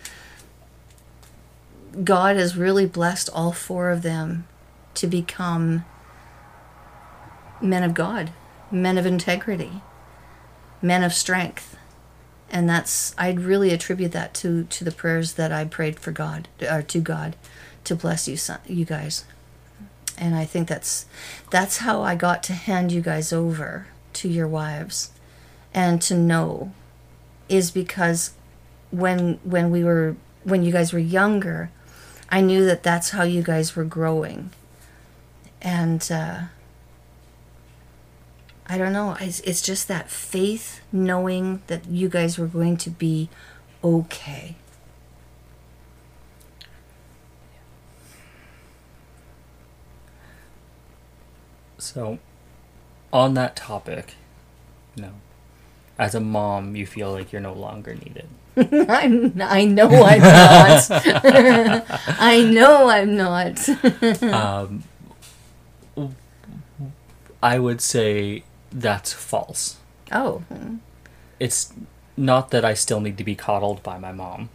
God 2.05 2.37
has 2.37 2.57
really 2.57 2.87
blessed 2.87 3.31
all 3.33 3.53
four 3.53 3.91
of 3.91 4.03
them 4.03 4.47
to 4.95 5.07
become 5.07 5.85
men 7.63 7.83
of 7.83 7.95
God, 7.95 8.31
men 8.71 8.99
of 8.99 9.07
integrity, 9.07 9.83
men 10.83 11.03
of 11.03 11.13
strength. 11.13 11.77
And 12.51 12.69
that's 12.69 13.15
I'd 13.17 13.41
really 13.41 13.71
attribute 13.71 14.13
that 14.13 14.35
to 14.35 14.65
to 14.65 14.85
the 14.85 14.91
prayers 14.91 15.35
that 15.35 15.53
I 15.53 15.65
prayed 15.65 16.01
for 16.01 16.11
God 16.11 16.49
or 16.69 16.83
to 16.83 17.01
God 17.01 17.37
to 17.85 17.95
bless 17.95 18.27
you 18.27 18.37
son, 18.37 18.59
you 18.67 18.85
guys. 18.85 19.25
And 20.19 20.35
I 20.35 20.45
think 20.45 20.69
that's 20.69 21.07
that's 21.51 21.79
how 21.79 22.03
I 22.03 22.15
got 22.17 22.43
to 22.45 22.53
hand 22.53 22.93
you 22.93 23.01
guys 23.01 23.33
over 23.33 23.87
to 24.15 24.29
your 24.29 24.49
wives 24.49 25.11
and 25.73 26.03
to 26.03 26.15
know 26.15 26.73
is 27.49 27.71
because 27.71 28.33
when 28.91 29.39
when 29.45 29.71
we 29.71 29.85
were 29.85 30.17
when 30.45 30.63
you 30.63 30.73
guys 30.73 30.93
were 30.93 30.99
younger 30.99 31.71
i 32.31 32.41
knew 32.41 32.65
that 32.65 32.83
that's 32.83 33.11
how 33.11 33.23
you 33.23 33.43
guys 33.43 33.77
were 33.77 33.85
growing 33.85 34.51
and 35.63 36.11
uh, 36.11 36.41
i 38.71 38.79
don't 38.79 38.93
know. 38.93 39.17
It's, 39.21 39.41
it's 39.41 39.61
just 39.61 39.89
that 39.89 40.09
faith 40.09 40.81
knowing 40.93 41.61
that 41.67 41.87
you 41.89 42.09
guys 42.09 42.39
were 42.39 42.47
going 42.47 42.77
to 42.79 42.91
be 42.91 43.29
okay. 43.83 44.55
So, 51.79 52.21
on 53.13 53.35
that 53.35 53.57
topic, 53.57 54.15
you 54.95 55.03
know, 55.03 55.15
as 55.99 56.15
a 56.15 56.21
mom, 56.21 56.77
you 56.77 56.87
feel 56.87 57.11
like 57.11 57.33
you're 57.33 57.41
no 57.41 57.55
longer 57.55 57.95
needed. 57.95 58.29
I'm, 58.57 59.41
i 59.41 59.65
know 59.65 59.89
i'm 59.89 60.21
not. 60.21 60.87
I 62.21 62.49
know 62.49 62.89
i'm 62.89 63.17
not. 63.17 63.69
Um, 64.23 64.85
I 67.43 67.59
would 67.59 67.81
say 67.81 68.45
that's 68.73 69.13
false. 69.13 69.77
Oh, 70.13 70.43
It's 71.39 71.73
not 72.17 72.51
that 72.51 72.65
I 72.65 72.75
still 72.75 73.01
need 73.01 73.17
to 73.19 73.25
be 73.25 73.35
coddled 73.35 73.83
by 73.83 73.99
my 73.99 74.13
mom, 74.13 74.51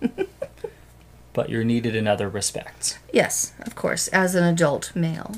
but 1.33 1.49
you're 1.49 1.63
needed 1.63 1.95
in 1.95 2.07
other 2.07 2.29
respects. 2.29 2.97
yes, 3.11 3.53
of 3.61 3.75
course, 3.75 4.07
as 4.09 4.35
an 4.35 4.43
adult 4.43 4.95
male. 4.95 5.35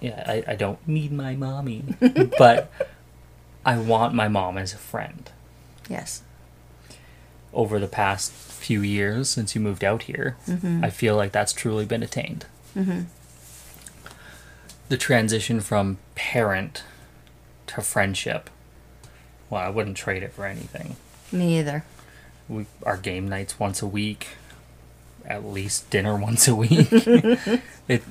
Yeah, 0.00 0.22
I, 0.26 0.52
I 0.52 0.54
don't 0.56 0.86
need 0.86 1.10
my 1.10 1.34
mommy, 1.34 1.84
but 2.38 2.70
I 3.64 3.78
want 3.78 4.14
my 4.14 4.28
mom 4.28 4.58
as 4.58 4.74
a 4.74 4.78
friend. 4.78 5.30
Yes. 5.88 6.22
Over 7.52 7.78
the 7.78 7.88
past 7.88 8.30
few 8.32 8.82
years 8.82 9.30
since 9.30 9.54
you 9.54 9.60
moved 9.60 9.82
out 9.82 10.02
here, 10.02 10.36
mm-hmm. 10.46 10.84
I 10.84 10.90
feel 10.90 11.16
like 11.16 11.32
that's 11.32 11.52
truly 11.54 11.86
been 11.86 12.02
attained. 12.02 12.44
Mm-hmm. 12.76 13.02
The 14.88 14.96
transition 14.96 15.60
from 15.60 15.98
parent 16.14 16.84
to 17.68 17.80
friendship, 17.82 18.50
well, 19.50 19.62
I 19.62 19.68
wouldn't 19.68 19.96
trade 19.96 20.22
it 20.22 20.32
for 20.32 20.44
anything. 20.46 20.96
Me 21.32 21.58
either. 21.58 21.84
we 22.48 22.66
our 22.84 22.96
game 22.96 23.28
nights 23.28 23.58
once 23.58 23.82
a 23.82 23.86
week, 23.86 24.28
at 25.24 25.44
least 25.44 25.90
dinner 25.90 26.16
once 26.28 26.46
a 26.48 26.54
week. 26.54 26.88
it 27.88 28.02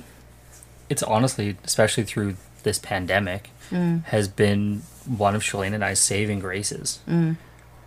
it's 0.88 1.02
honestly, 1.02 1.56
especially 1.64 2.04
through 2.04 2.36
this 2.62 2.78
pandemic, 2.78 3.50
has 3.70 4.28
been 4.28 4.82
one 5.06 5.34
of 5.34 5.42
Shalane 5.42 5.72
and 5.74 5.84
I's 5.84 5.98
saving 6.00 6.38
graces. 6.40 7.00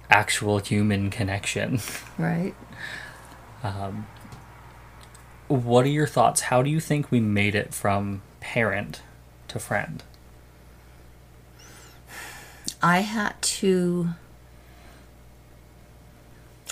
Actual 0.10 0.58
human 0.60 1.10
connection. 1.10 1.79
Right. 2.17 2.53
Um, 3.63 4.08
What 5.47 5.86
are 5.86 5.89
your 5.89 6.08
thoughts? 6.08 6.41
How 6.41 6.62
do 6.62 6.69
you 6.69 6.79
think 6.82 7.10
we 7.12 7.19
made 7.21 7.55
it 7.55 7.73
from 7.73 8.21
parent 8.41 9.01
to 9.49 9.60
friend? 9.60 10.03
I 12.81 12.99
had 12.99 13.41
to 13.41 14.09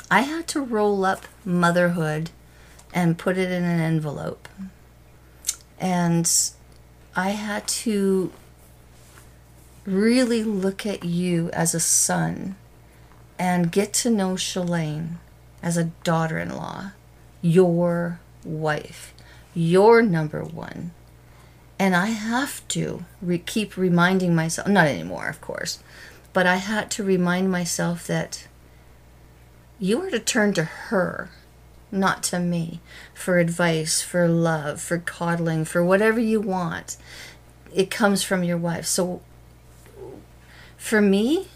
I 0.09 0.21
had 0.21 0.47
to 0.49 0.61
roll 0.61 1.03
up 1.03 1.25
motherhood 1.43 2.29
and 2.93 3.17
put 3.17 3.37
it 3.37 3.51
in 3.51 3.63
an 3.63 3.81
envelope. 3.81 4.47
And 5.79 6.31
I 7.15 7.31
had 7.31 7.67
to 7.67 8.31
really 9.85 10.43
look 10.43 10.85
at 10.85 11.03
you 11.03 11.49
as 11.51 11.73
a 11.73 11.79
son 11.79 12.55
and 13.37 13.71
get 13.71 13.93
to 13.93 14.09
know 14.09 14.33
Shalane 14.33 15.17
as 15.61 15.75
a 15.75 15.91
daughter 16.03 16.39
in 16.39 16.55
law, 16.55 16.91
your 17.41 18.19
wife, 18.43 19.13
your 19.53 20.01
number 20.01 20.43
one. 20.43 20.91
And 21.79 21.95
I 21.95 22.07
have 22.07 22.67
to 22.69 23.05
re- 23.21 23.37
keep 23.37 23.77
reminding 23.77 24.33
myself, 24.33 24.67
not 24.67 24.87
anymore, 24.87 25.27
of 25.27 25.41
course, 25.41 25.79
but 26.33 26.47
I 26.47 26.55
had 26.57 26.89
to 26.91 27.03
remind 27.03 27.51
myself 27.51 28.07
that 28.07 28.47
you 29.79 30.01
are 30.01 30.09
to 30.09 30.19
turn 30.19 30.53
to 30.53 30.63
her, 30.63 31.29
not 31.91 32.23
to 32.23 32.39
me, 32.39 32.79
for 33.13 33.37
advice, 33.37 34.01
for 34.01 34.27
love, 34.27 34.81
for 34.81 34.97
coddling, 34.97 35.65
for 35.65 35.83
whatever 35.83 36.19
you 36.19 36.41
want. 36.41 36.97
It 37.73 37.91
comes 37.91 38.23
from 38.23 38.43
your 38.43 38.57
wife. 38.57 38.87
So 38.87 39.21
for 40.77 41.01
me, 41.01 41.47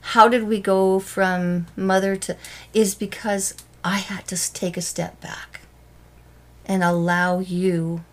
how 0.00 0.28
did 0.28 0.44
we 0.44 0.60
go 0.60 1.00
from 1.00 1.66
mother 1.76 2.16
to 2.16 2.36
is 2.72 2.94
because 2.94 3.54
I 3.82 3.98
had 3.98 4.26
to 4.28 4.52
take 4.52 4.76
a 4.76 4.82
step 4.82 5.20
back 5.20 5.60
and 6.66 6.82
allow 6.82 7.40
you 7.40 8.04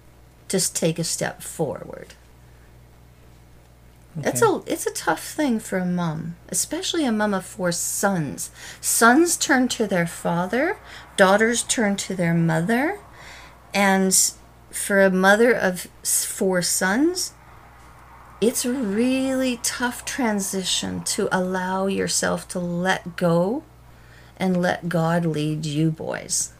s- 0.55 0.69
take 0.69 0.97
a 0.97 1.03
step 1.03 1.41
forward. 1.43 2.13
It's 4.23 4.41
a 4.41 4.63
it's 4.65 4.87
a 4.87 4.91
tough 4.91 5.23
thing 5.23 5.59
for 5.59 5.77
a 5.77 5.85
mom, 5.85 6.37
especially 6.49 7.05
a 7.05 7.11
mom 7.11 7.35
of 7.35 7.45
four 7.45 7.71
sons. 7.71 8.49
Sons 8.81 9.37
turn 9.37 9.67
to 9.69 9.85
their 9.85 10.07
father, 10.07 10.77
daughters 11.17 11.61
turn 11.61 11.97
to 11.97 12.15
their 12.15 12.33
mother, 12.33 12.97
and 13.75 14.11
for 14.71 15.03
a 15.03 15.11
mother 15.11 15.53
of 15.53 15.81
four 16.03 16.63
sons, 16.63 17.33
it's 18.41 18.65
a 18.65 18.73
really 18.73 19.59
tough 19.61 20.03
transition 20.03 21.03
to 21.03 21.29
allow 21.31 21.85
yourself 21.85 22.47
to 22.49 22.59
let 22.59 23.17
go 23.17 23.63
and 24.37 24.59
let 24.59 24.89
God 24.89 25.25
lead 25.27 25.65
you 25.65 25.91
boys. 25.91 26.53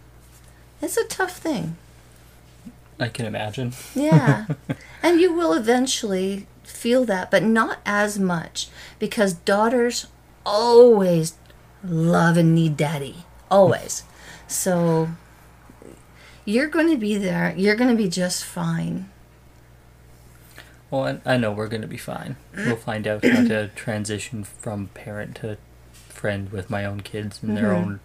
It's 0.79 0.97
a 0.97 1.05
tough 1.05 1.37
thing. 1.37 1.75
I 2.99 3.09
can 3.09 3.25
imagine. 3.25 3.73
Yeah. 3.95 4.47
and 5.03 5.19
you 5.19 5.33
will 5.33 5.53
eventually 5.53 6.47
feel 6.63 7.05
that, 7.05 7.31
but 7.31 7.43
not 7.43 7.79
as 7.85 8.17
much 8.19 8.69
because 8.99 9.33
daughters 9.33 10.07
always 10.45 11.35
love 11.83 12.37
and 12.37 12.55
need 12.55 12.77
daddy. 12.77 13.25
Always. 13.49 14.03
So 14.47 15.09
you're 16.45 16.67
going 16.67 16.89
to 16.89 16.97
be 16.97 17.17
there. 17.17 17.53
You're 17.55 17.75
going 17.75 17.89
to 17.89 17.95
be 17.95 18.09
just 18.09 18.43
fine. 18.43 19.09
Well, 20.89 21.19
I, 21.25 21.33
I 21.33 21.37
know 21.37 21.51
we're 21.51 21.67
going 21.67 21.81
to 21.81 21.87
be 21.87 21.97
fine. 21.97 22.37
Mm-hmm. 22.53 22.67
We'll 22.67 22.77
find 22.77 23.07
out 23.07 23.25
how 23.25 23.43
to 23.43 23.67
transition 23.69 24.43
from 24.43 24.87
parent 24.87 25.35
to 25.37 25.57
friend 25.91 26.51
with 26.51 26.69
my 26.69 26.85
own 26.85 27.01
kids 27.01 27.43
in 27.43 27.55
their 27.55 27.65
mm-hmm. 27.65 27.89
own 27.89 27.99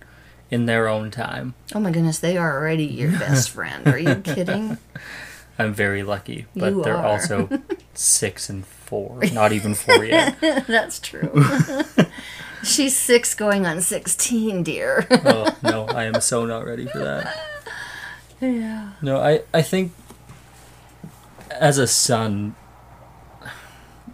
in 0.53 0.67
their 0.67 0.87
own 0.87 1.11
time. 1.11 1.55
Oh 1.75 1.81
my 1.81 1.91
goodness, 1.91 2.19
they 2.21 2.37
are 2.37 2.57
already 2.61 2.85
your 2.85 3.11
best 3.11 3.51
friend. 3.57 3.89
Are 3.89 3.99
you 3.99 4.17
kidding? 4.17 4.77
I'm 5.59 5.73
very 5.75 6.03
lucky, 6.03 6.47
but 6.55 6.73
You 6.73 6.83
they're 6.85 6.97
are. 6.97 7.07
also 7.07 7.49
six 7.95 8.49
and 8.51 8.65
four, 8.67 9.21
not 9.33 9.53
even 9.53 9.75
four 9.75 10.05
yet. 10.05 10.37
That's 10.67 10.99
true. 11.01 11.45
She's 12.63 12.95
six 12.97 13.35
going 13.35 13.67
on 13.67 13.81
16, 13.81 14.63
dear. 14.63 15.07
Oh 15.11 15.57
no, 15.63 15.87
I 15.87 16.05
am 16.05 16.21
so 16.21 16.45
not 16.47 16.65
ready 16.67 16.87
for 16.87 16.99
that. 16.99 17.35
yeah. 18.41 18.93
No, 19.03 19.21
I 19.21 19.41
I 19.55 19.63
think 19.63 19.93
as 21.51 21.79
a 21.79 21.87
son, 21.87 22.55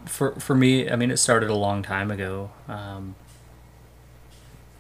for 0.06 0.32
for 0.40 0.54
me, 0.54 0.88
I 0.90 0.96
mean, 0.96 1.10
it 1.10 1.18
started 1.18 1.50
a 1.50 1.54
long 1.54 1.82
time 1.82 2.10
ago. 2.10 2.50
Um, 2.68 3.14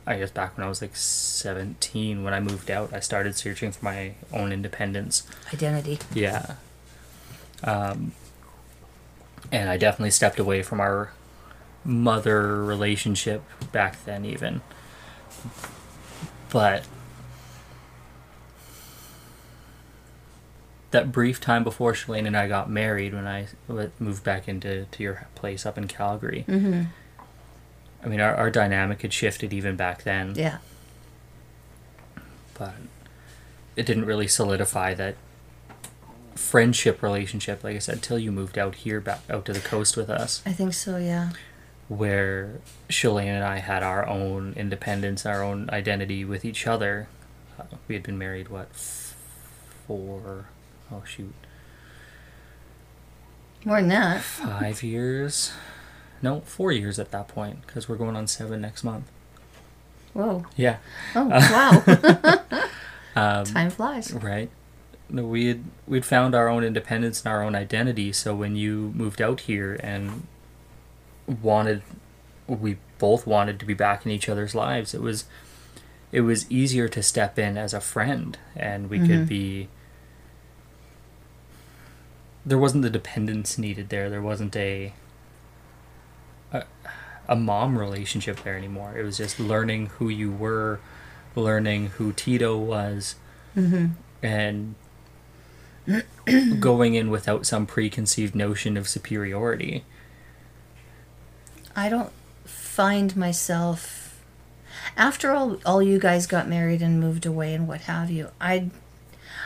I 0.08 0.16
guess 0.18 0.30
back 0.30 0.56
when 0.56 0.64
I 0.64 0.68
was 0.70 0.80
like 0.80 0.96
seventeen, 0.96 2.24
when 2.24 2.32
I 2.32 2.40
moved 2.40 2.70
out, 2.70 2.94
I 2.94 3.00
started 3.00 3.36
searching 3.36 3.72
for 3.72 3.84
my 3.84 4.14
own 4.32 4.52
independence. 4.52 5.24
Identity. 5.52 5.98
Yeah. 6.14 6.54
Um, 7.62 8.12
and 9.52 9.68
I 9.68 9.76
definitely 9.76 10.10
stepped 10.10 10.38
away 10.38 10.62
from 10.62 10.80
our 10.80 11.12
mother 11.84 12.64
relationship 12.64 13.42
back 13.70 14.02
then, 14.06 14.24
even. 14.24 14.62
But 16.50 16.84
that 20.90 21.12
brief 21.12 21.38
time 21.40 21.64
before 21.64 21.92
Shalane 21.92 22.26
and 22.26 22.36
I 22.36 22.48
got 22.48 22.70
married, 22.70 23.12
when 23.12 23.26
I 23.26 23.48
moved 23.98 24.24
back 24.24 24.48
into 24.48 24.86
to 24.86 25.02
your 25.02 25.28
place 25.34 25.66
up 25.66 25.76
in 25.76 25.86
Calgary, 25.86 26.46
Mm-hmm. 26.48 26.84
I 28.02 28.06
mean, 28.08 28.20
our, 28.20 28.34
our 28.34 28.50
dynamic 28.50 29.02
had 29.02 29.12
shifted 29.12 29.52
even 29.52 29.76
back 29.76 30.02
then 30.04 30.34
Yeah. 30.36 30.58
but 32.54 32.74
it 33.76 33.86
didn't 33.86 34.04
really 34.06 34.28
solidify 34.28 34.94
that 34.94 35.16
friendship 36.34 37.02
relationship 37.02 37.64
like 37.64 37.74
i 37.74 37.78
said 37.80 38.00
till 38.00 38.18
you 38.18 38.30
moved 38.30 38.56
out 38.56 38.76
here 38.76 39.00
back 39.00 39.20
out 39.28 39.44
to 39.44 39.52
the 39.52 39.58
coast 39.60 39.96
with 39.96 40.08
us 40.08 40.40
I 40.46 40.52
think 40.52 40.72
so, 40.72 40.96
yeah. 40.96 41.30
where 41.88 42.60
Shalane 42.88 43.24
and 43.26 43.44
i 43.44 43.58
had 43.58 43.82
our 43.82 44.06
own 44.06 44.52
independence 44.56 45.26
our 45.26 45.42
own 45.42 45.68
identity 45.70 46.24
with 46.24 46.44
each 46.44 46.66
other 46.68 47.08
uh, 47.58 47.64
we 47.88 47.96
had 47.96 48.04
been 48.04 48.16
married 48.18 48.48
what 48.48 48.68
f- 48.72 49.16
four 49.88 50.46
oh 50.92 51.02
shoot 51.04 51.34
More 53.64 53.80
than 53.80 53.88
that. 53.88 54.22
five 54.22 54.82
years 54.84 55.52
no 56.22 56.40
four 56.40 56.72
years 56.72 56.98
at 56.98 57.10
that 57.10 57.28
point 57.28 57.66
because 57.66 57.88
we're 57.88 57.96
going 57.96 58.16
on 58.16 58.26
seven 58.26 58.60
next 58.60 58.82
month 58.84 59.10
Whoa. 60.14 60.46
yeah 60.56 60.78
Oh, 61.14 61.26
wow. 61.28 62.68
um, 63.38 63.44
Time 63.44 63.70
flies. 63.70 64.12
Right. 64.12 64.50
No, 65.10 65.24
we 65.24 65.46
had 65.46 65.64
we'd 65.86 66.04
found 66.04 66.34
our 66.34 66.48
own 66.48 66.64
independence 66.64 67.22
and 67.24 67.32
our 67.32 67.42
own 67.42 67.54
identity. 67.54 68.12
So 68.12 68.34
when 68.34 68.56
you 68.56 68.92
moved 68.94 69.22
out 69.22 69.40
here 69.40 69.78
and 69.82 70.26
wanted, 71.26 71.82
we 72.46 72.76
both 72.98 73.26
wanted 73.26 73.58
to 73.60 73.64
be 73.66 73.74
back 73.74 74.04
in 74.04 74.12
each 74.12 74.28
other's 74.28 74.54
lives. 74.54 74.92
It 74.92 75.00
was, 75.00 75.24
it 76.10 76.22
was 76.22 76.50
easier 76.50 76.88
to 76.88 77.02
step 77.02 77.38
in 77.38 77.56
as 77.56 77.72
a 77.72 77.80
friend, 77.80 78.36
and 78.56 78.90
we 78.90 78.98
could 79.06 79.28
be. 79.28 79.68
There 82.44 82.58
wasn't 82.58 82.82
the 82.82 82.90
dependence 82.90 83.58
needed 83.58 83.88
there. 83.90 84.08
There 84.10 84.22
wasn't 84.22 84.56
a. 84.56 84.92
A, 86.52 86.64
a 87.28 87.36
mom 87.36 87.78
relationship 87.78 88.42
there 88.44 88.56
anymore. 88.56 88.96
It 88.98 89.02
was 89.04 89.18
just 89.18 89.38
learning 89.38 89.86
who 89.98 90.08
you 90.08 90.30
were, 90.32 90.80
learning 91.34 91.88
who 91.98 92.12
Tito 92.12 92.56
was, 92.56 93.16
Mm-hmm. 93.56 93.86
and 94.22 94.74
going 96.60 96.94
in 96.94 97.10
without 97.10 97.46
some 97.46 97.66
preconceived 97.66 98.34
notion 98.34 98.76
of 98.76 98.86
superiority. 98.88 99.84
I 101.74 101.88
don't 101.88 102.12
find 102.44 103.16
myself 103.16 104.22
after 104.96 105.32
all 105.32 105.58
all 105.64 105.82
you 105.82 105.98
guys 105.98 106.26
got 106.26 106.48
married 106.48 106.82
and 106.82 107.00
moved 107.00 107.24
away 107.26 107.54
and 107.54 107.66
what 107.66 107.82
have 107.82 108.10
you. 108.10 108.30
I 108.40 108.70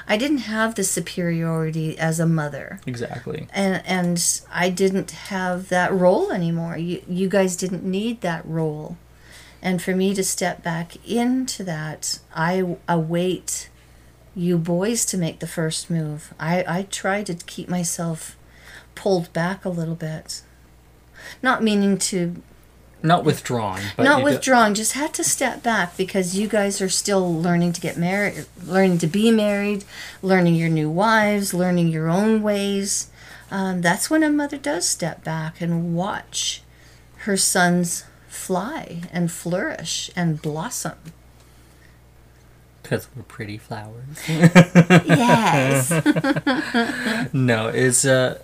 I 0.06 0.16
didn't 0.16 0.38
have 0.38 0.74
the 0.74 0.84
superiority 0.84 1.98
as 1.98 2.20
a 2.20 2.26
mother. 2.26 2.80
Exactly. 2.86 3.48
And 3.52 3.82
and 3.86 4.40
I 4.52 4.70
didn't 4.70 5.10
have 5.12 5.68
that 5.68 5.92
role 5.92 6.32
anymore. 6.32 6.76
You 6.76 7.02
you 7.08 7.28
guys 7.28 7.56
didn't 7.56 7.84
need 7.84 8.20
that 8.20 8.44
role. 8.46 8.96
And 9.62 9.80
for 9.80 9.94
me 9.94 10.12
to 10.14 10.24
step 10.24 10.62
back 10.64 10.96
into 11.08 11.62
that, 11.62 12.18
I 12.34 12.76
await 12.88 13.70
you 14.34 14.58
boys 14.58 15.04
to 15.06 15.16
make 15.16 15.38
the 15.38 15.46
first 15.46 15.88
move. 15.88 16.34
I, 16.40 16.64
I 16.66 16.82
try 16.90 17.22
to 17.22 17.34
keep 17.34 17.68
myself 17.68 18.36
pulled 18.94 19.32
back 19.32 19.64
a 19.64 19.68
little 19.68 19.94
bit. 19.94 20.42
Not 21.42 21.62
meaning 21.62 21.96
to 21.98 22.42
Not 23.02 23.24
withdrawing, 23.24 23.82
but 23.96 24.04
not 24.04 24.22
withdrawing, 24.22 24.74
just 24.74 24.92
had 24.92 25.12
to 25.14 25.24
step 25.24 25.62
back 25.62 25.96
because 25.96 26.38
you 26.38 26.46
guys 26.46 26.80
are 26.80 26.88
still 26.88 27.40
learning 27.40 27.72
to 27.74 27.80
get 27.80 27.96
married, 27.96 28.46
learning 28.64 28.98
to 28.98 29.06
be 29.06 29.30
married, 29.30 29.84
learning 30.22 30.54
your 30.54 30.68
new 30.68 30.88
wives, 30.88 31.52
learning 31.52 31.88
your 31.88 32.08
own 32.08 32.42
ways. 32.42 33.08
Um, 33.50 33.82
that's 33.82 34.08
when 34.08 34.22
a 34.22 34.30
mother 34.30 34.56
does 34.56 34.88
step 34.88 35.24
back 35.24 35.60
and 35.60 35.94
watch 35.96 36.62
her 37.18 37.36
sons 37.36 38.04
fly 38.28 39.02
and 39.12 39.30
flourish 39.30 40.10
and 40.16 40.40
blossom. 40.40 40.94
because 42.82 43.08
we're 43.14 43.22
pretty 43.22 43.58
flowers. 43.58 44.16
Yes. 44.28 45.90
no, 47.32 47.68
it's 47.68 48.04
uh, 48.04 48.38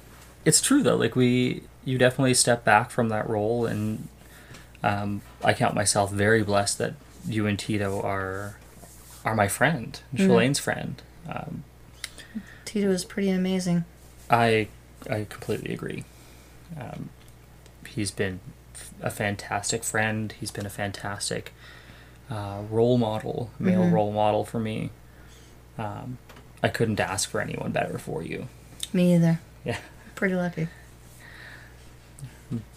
it's 0.44 0.60
true 0.60 0.82
though. 0.82 0.96
Like 0.96 1.16
we, 1.16 1.62
you 1.84 1.98
definitely 1.98 2.34
step 2.34 2.64
back 2.64 2.90
from 2.90 3.08
that 3.08 3.28
role, 3.28 3.66
and 3.66 4.08
um, 4.82 5.22
I 5.42 5.52
count 5.54 5.74
myself 5.74 6.12
very 6.12 6.42
blessed 6.42 6.78
that 6.78 6.94
you 7.26 7.46
and 7.46 7.58
Tito 7.58 8.00
are 8.02 8.56
are 9.24 9.34
my 9.34 9.48
friend, 9.48 10.00
Shalane's 10.14 10.58
friend. 10.58 11.02
Um, 11.28 11.64
Tito 12.64 12.90
is 12.90 13.04
pretty 13.04 13.30
amazing. 13.30 13.84
I 14.30 14.68
I 15.10 15.26
completely 15.28 15.72
agree. 15.74 16.04
Um, 16.78 17.10
he's 17.86 18.10
been 18.10 18.40
f- 18.74 18.92
a 19.00 19.10
fantastic 19.10 19.84
friend. 19.84 20.32
He's 20.38 20.50
been 20.50 20.66
a 20.66 20.70
fantastic 20.70 21.52
uh, 22.30 22.60
role 22.70 22.98
model, 22.98 23.50
male 23.58 23.82
Mhm. 23.84 23.92
role 23.92 24.12
model 24.12 24.44
for 24.44 24.60
me. 24.60 24.90
Um, 25.78 26.18
I 26.62 26.68
couldn't 26.68 27.00
ask 27.00 27.28
for 27.28 27.40
anyone 27.40 27.72
better 27.72 27.98
for 27.98 28.22
you. 28.22 28.48
Me 28.92 29.14
either. 29.14 29.40
Yeah. 29.64 29.78
Pretty 30.14 30.34
lucky. 30.34 30.68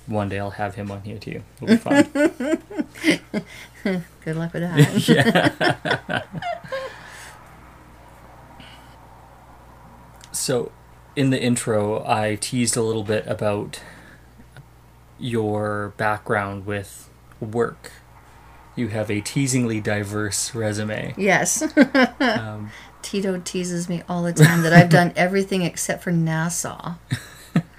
One 0.05 0.27
day 0.29 0.39
I'll 0.39 0.51
have 0.51 0.75
him 0.75 0.91
on 0.91 1.01
here 1.03 1.17
too. 1.17 1.41
It'll 1.61 1.67
be 1.67 1.77
fun. 1.77 2.03
Good 4.23 4.35
luck 4.35 4.53
with 4.53 4.61
that. 4.63 5.07
yeah. 5.07 6.23
so, 10.31 10.71
in 11.15 11.29
the 11.29 11.41
intro, 11.41 12.05
I 12.05 12.35
teased 12.35 12.75
a 12.75 12.81
little 12.81 13.03
bit 13.03 13.25
about 13.27 13.81
your 15.17 15.93
background 15.97 16.65
with 16.65 17.09
work. 17.39 17.91
You 18.75 18.89
have 18.89 19.09
a 19.09 19.21
teasingly 19.21 19.79
diverse 19.81 20.53
resume. 20.55 21.13
yes. 21.17 21.61
Um, 22.19 22.71
Tito 23.01 23.39
teases 23.43 23.89
me 23.89 24.03
all 24.07 24.23
the 24.23 24.33
time 24.33 24.61
that 24.63 24.73
I've 24.73 24.89
done 24.89 25.11
everything 25.15 25.61
except 25.63 26.03
for 26.03 26.11
NASA. 26.11 26.97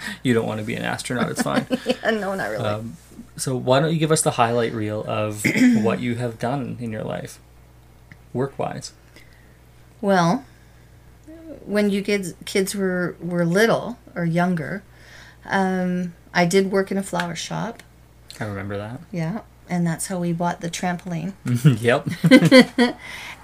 you 0.23 0.35
don't 0.35 0.47
want 0.47 0.61
to 0.61 0.67
be 0.67 0.75
an 0.75 0.83
astronaut, 0.83 1.31
it's 1.31 1.43
fine. 1.43 1.67
no, 2.05 2.35
not 2.35 2.51
really. 2.51 2.65
Um, 2.65 2.97
so, 3.37 3.57
why 3.57 3.81
don't 3.81 3.93
you 3.93 3.99
give 3.99 4.13
us 4.13 4.23
the 4.23 4.33
highlight 4.33 4.73
reel 4.73 5.05
of 5.07 5.45
what 5.83 6.01
you 6.01 6.17
have 6.17 6.39
done 6.39 6.77
in 6.81 6.93
your 6.93 7.05
life, 7.05 7.39
work 8.33 8.59
wise? 8.59 8.93
Well, 10.01 10.45
when 11.65 11.91
you 11.91 12.03
kids 12.03 12.35
kids 12.45 12.75
were 12.75 13.17
were 13.21 13.45
little 13.45 13.99
or 14.15 14.25
younger, 14.25 14.83
um, 15.47 16.15
I 16.35 16.45
did 16.45 16.71
work 16.71 16.91
in 16.91 16.99
a 16.99 17.03
flower 17.03 17.35
shop. 17.35 17.83
I 18.41 18.45
remember 18.45 18.77
that. 18.77 19.01
Yeah, 19.11 19.43
and 19.69 19.87
that's 19.87 20.09
how 20.09 20.19
we 20.19 20.33
bought 20.33 20.61
the 20.61 20.71
trampoline. 20.71 21.35
yep. 21.81 22.07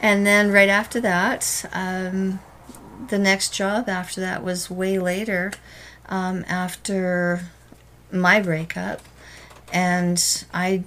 And 0.01 0.27
then 0.27 0.53
right 0.53 0.69
after 0.69 1.01
that, 1.01 1.65
um, 1.73 2.41
the 3.09 3.19
next 3.19 3.53
job 3.53 3.89
after 3.89 4.21
that 4.21 4.45
was 4.45 4.71
way 4.71 4.99
later, 4.99 5.53
um, 6.09 6.45
after 6.49 7.43
my 8.11 8.41
breakup, 8.41 9.01
and 9.73 10.45
I 10.53 10.85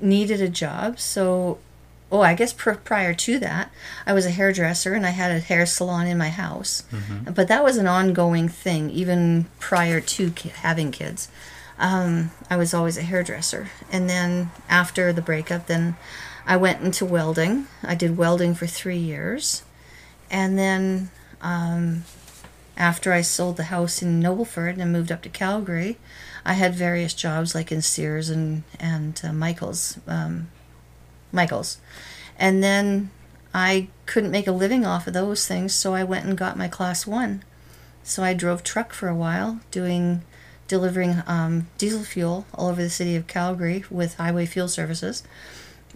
needed 0.00 0.40
a 0.40 0.48
job. 0.48 0.98
So, 0.98 1.58
oh, 2.10 2.20
I 2.22 2.34
guess 2.34 2.52
pr- 2.52 2.72
prior 2.72 3.14
to 3.14 3.38
that, 3.40 3.70
I 4.06 4.12
was 4.12 4.26
a 4.26 4.30
hairdresser 4.30 4.94
and 4.94 5.06
I 5.06 5.10
had 5.10 5.30
a 5.30 5.38
hair 5.40 5.66
salon 5.66 6.06
in 6.06 6.18
my 6.18 6.30
house. 6.30 6.84
But 7.34 7.48
that 7.48 7.62
was 7.64 7.76
an 7.76 7.86
ongoing 7.86 8.48
thing, 8.48 8.90
even 8.90 9.46
prior 9.58 10.00
to 10.00 10.30
ki- 10.30 10.50
having 10.50 10.90
kids. 10.92 11.28
Um, 11.78 12.30
I 12.48 12.56
was 12.56 12.72
always 12.72 12.96
a 12.96 13.02
hairdresser. 13.02 13.68
And 13.90 14.08
then 14.08 14.50
after 14.68 15.12
the 15.12 15.22
breakup, 15.22 15.66
then 15.66 15.96
I 16.46 16.56
went 16.56 16.82
into 16.82 17.04
welding. 17.04 17.66
I 17.82 17.94
did 17.94 18.16
welding 18.16 18.54
for 18.54 18.66
three 18.66 18.98
years. 18.98 19.62
And 20.30 20.58
then 20.58 21.10
um, 21.42 22.04
after 22.76 23.12
I 23.12 23.20
sold 23.20 23.56
the 23.56 23.64
house 23.64 24.02
in 24.02 24.20
Nobleford 24.20 24.78
and 24.78 24.92
moved 24.92 25.12
up 25.12 25.22
to 25.22 25.28
Calgary, 25.28 25.98
I 26.44 26.54
had 26.54 26.74
various 26.74 27.14
jobs 27.14 27.54
like 27.54 27.70
in 27.70 27.82
Sears 27.82 28.28
and, 28.28 28.64
and 28.78 29.20
uh, 29.24 29.32
Michael's. 29.32 29.98
Um, 30.06 30.48
Michael's. 31.32 31.78
And 32.38 32.62
then 32.62 33.10
I 33.52 33.88
couldn't 34.06 34.30
make 34.30 34.46
a 34.46 34.52
living 34.52 34.86
off 34.86 35.06
of 35.06 35.12
those 35.14 35.46
things, 35.46 35.74
so 35.74 35.94
I 35.94 36.04
went 36.04 36.26
and 36.26 36.38
got 36.38 36.58
my 36.58 36.68
class 36.68 37.06
one. 37.06 37.42
So 38.02 38.22
I 38.22 38.34
drove 38.34 38.62
truck 38.62 38.92
for 38.92 39.08
a 39.08 39.14
while, 39.14 39.60
doing 39.70 40.22
delivering 40.66 41.22
um, 41.26 41.68
diesel 41.78 42.02
fuel 42.02 42.46
all 42.54 42.68
over 42.68 42.82
the 42.82 42.90
city 42.90 43.16
of 43.16 43.26
Calgary 43.26 43.84
with 43.90 44.16
Highway 44.16 44.46
Fuel 44.46 44.68
Services, 44.68 45.22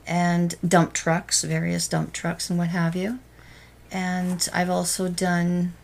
and 0.07 0.55
dump 0.67 0.93
trucks, 0.93 1.43
various 1.43 1.89
dump 1.89 2.13
trucks, 2.13 2.51
and 2.51 2.59
what 2.59 2.69
have 2.69 2.95
you. 2.95 3.19
And 3.91 4.47
I've 4.53 4.71
also 4.71 5.09
done 5.09 5.75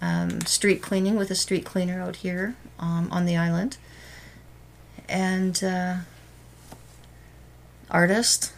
um, 0.00 0.42
street 0.42 0.82
cleaning 0.82 1.16
with 1.16 1.30
a 1.30 1.34
street 1.34 1.64
cleaner 1.64 2.00
out 2.00 2.16
here 2.16 2.56
um, 2.78 3.08
on 3.10 3.24
the 3.24 3.36
island, 3.36 3.78
and 5.08 5.62
uh, 5.62 5.96
artist, 7.90 8.52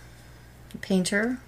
painter, 0.80 1.38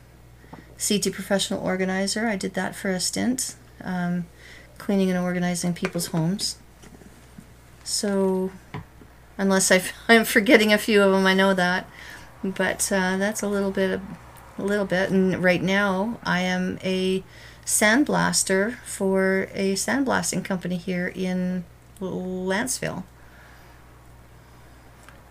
CT 0.78 1.12
professional 1.12 1.62
organizer. 1.62 2.26
I 2.26 2.36
did 2.36 2.54
that 2.54 2.74
for 2.74 2.90
a 2.90 3.00
stint, 3.00 3.54
um, 3.82 4.26
cleaning 4.78 5.10
and 5.10 5.18
organizing 5.18 5.74
people's 5.74 6.06
homes. 6.06 6.56
So, 7.84 8.50
unless 9.36 9.70
I, 9.70 9.82
I'm 10.08 10.24
forgetting 10.24 10.72
a 10.72 10.78
few 10.78 11.02
of 11.02 11.12
them, 11.12 11.26
I 11.26 11.34
know 11.34 11.54
that. 11.54 11.86
But 12.42 12.90
uh, 12.90 13.18
that's 13.18 13.42
a 13.42 13.48
little 13.48 13.70
bit, 13.70 14.00
a 14.56 14.62
little 14.62 14.86
bit. 14.86 15.10
And 15.10 15.42
right 15.42 15.62
now, 15.62 16.18
I 16.22 16.40
am 16.40 16.78
a 16.82 17.22
sandblaster 17.70 18.74
for 18.84 19.48
a 19.54 19.74
sandblasting 19.74 20.44
company 20.44 20.76
here 20.76 21.12
in 21.14 21.64
Lantzville. 22.00 23.04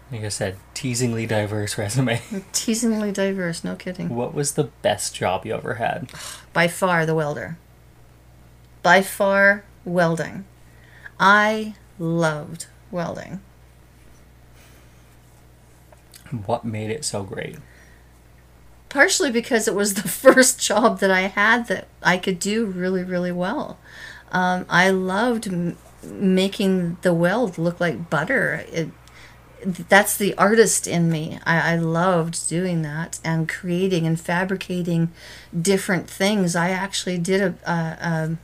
Like 0.09 0.23
I 0.23 0.29
said, 0.29 0.55
teasingly 0.73 1.27
diverse 1.27 1.77
resume. 1.77 2.21
Teasingly 2.53 3.11
diverse, 3.11 3.63
no 3.63 3.75
kidding. 3.75 4.09
What 4.09 4.33
was 4.33 4.53
the 4.53 4.63
best 4.81 5.13
job 5.13 5.45
you 5.45 5.53
ever 5.53 5.75
had? 5.75 6.09
by 6.53 6.67
far 6.67 7.05
the 7.05 7.13
welder. 7.13 7.57
By 8.81 9.03
far 9.03 9.65
welding. 9.85 10.45
I 11.19 11.75
loved 11.99 12.67
welding. 12.89 13.41
What 16.45 16.63
made 16.63 16.89
it 16.89 17.03
so 17.03 17.21
great? 17.23 17.57
Partially 18.89 19.31
because 19.31 19.67
it 19.67 19.75
was 19.75 19.93
the 19.93 20.07
first 20.07 20.59
job 20.59 20.99
that 20.99 21.11
I 21.11 21.21
had 21.21 21.67
that 21.67 21.87
I 22.01 22.17
could 22.17 22.39
do 22.39 22.65
really, 22.65 23.03
really 23.03 23.31
well. 23.31 23.77
Um, 24.31 24.65
I 24.69 24.89
loved 24.89 25.47
m- 25.47 25.77
making 26.03 26.97
the 27.01 27.13
weld 27.13 27.57
look 27.57 27.79
like 27.79 28.09
butter. 28.09 28.65
It, 28.71 28.89
that's 29.63 30.15
the 30.17 30.33
artist 30.35 30.87
in 30.87 31.11
me. 31.11 31.39
I, 31.45 31.73
I 31.73 31.75
loved 31.75 32.47
doing 32.47 32.81
that 32.83 33.19
and 33.23 33.49
creating 33.49 34.07
and 34.07 34.19
fabricating 34.19 35.11
different 35.59 36.09
things. 36.09 36.55
I 36.55 36.69
actually 36.69 37.17
did 37.17 37.41
a, 37.41 37.71
a, 37.71 38.37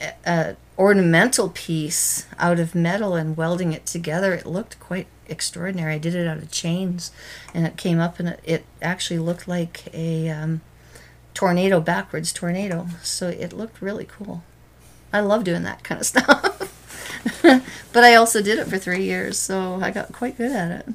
a, 0.00 0.12
a 0.30 0.56
ornamental 0.78 1.48
piece 1.50 2.26
out 2.38 2.58
of 2.58 2.74
metal 2.74 3.14
and 3.14 3.36
welding 3.36 3.72
it 3.72 3.86
together. 3.86 4.32
It 4.34 4.46
looked 4.46 4.78
quite 4.80 5.06
extraordinary. 5.28 5.94
I 5.94 5.98
did 5.98 6.14
it 6.14 6.26
out 6.26 6.38
of 6.38 6.50
chains, 6.50 7.10
and 7.52 7.66
it 7.66 7.76
came 7.76 7.98
up 7.98 8.18
and 8.18 8.28
it, 8.28 8.40
it 8.44 8.64
actually 8.82 9.18
looked 9.18 9.48
like 9.48 9.84
a 9.92 10.28
um, 10.30 10.60
tornado 11.34 11.80
backwards 11.80 12.32
tornado. 12.32 12.86
So 13.02 13.28
it 13.28 13.52
looked 13.52 13.82
really 13.82 14.04
cool. 14.04 14.42
I 15.12 15.20
love 15.20 15.44
doing 15.44 15.62
that 15.62 15.84
kind 15.84 16.00
of 16.00 16.06
stuff. 16.06 16.60
but 17.92 18.04
I 18.04 18.14
also 18.14 18.42
did 18.42 18.58
it 18.58 18.66
for 18.66 18.78
three 18.78 19.04
years, 19.04 19.38
so 19.38 19.78
I 19.82 19.90
got 19.90 20.12
quite 20.12 20.36
good 20.36 20.52
at 20.52 20.70
it. 20.70 20.94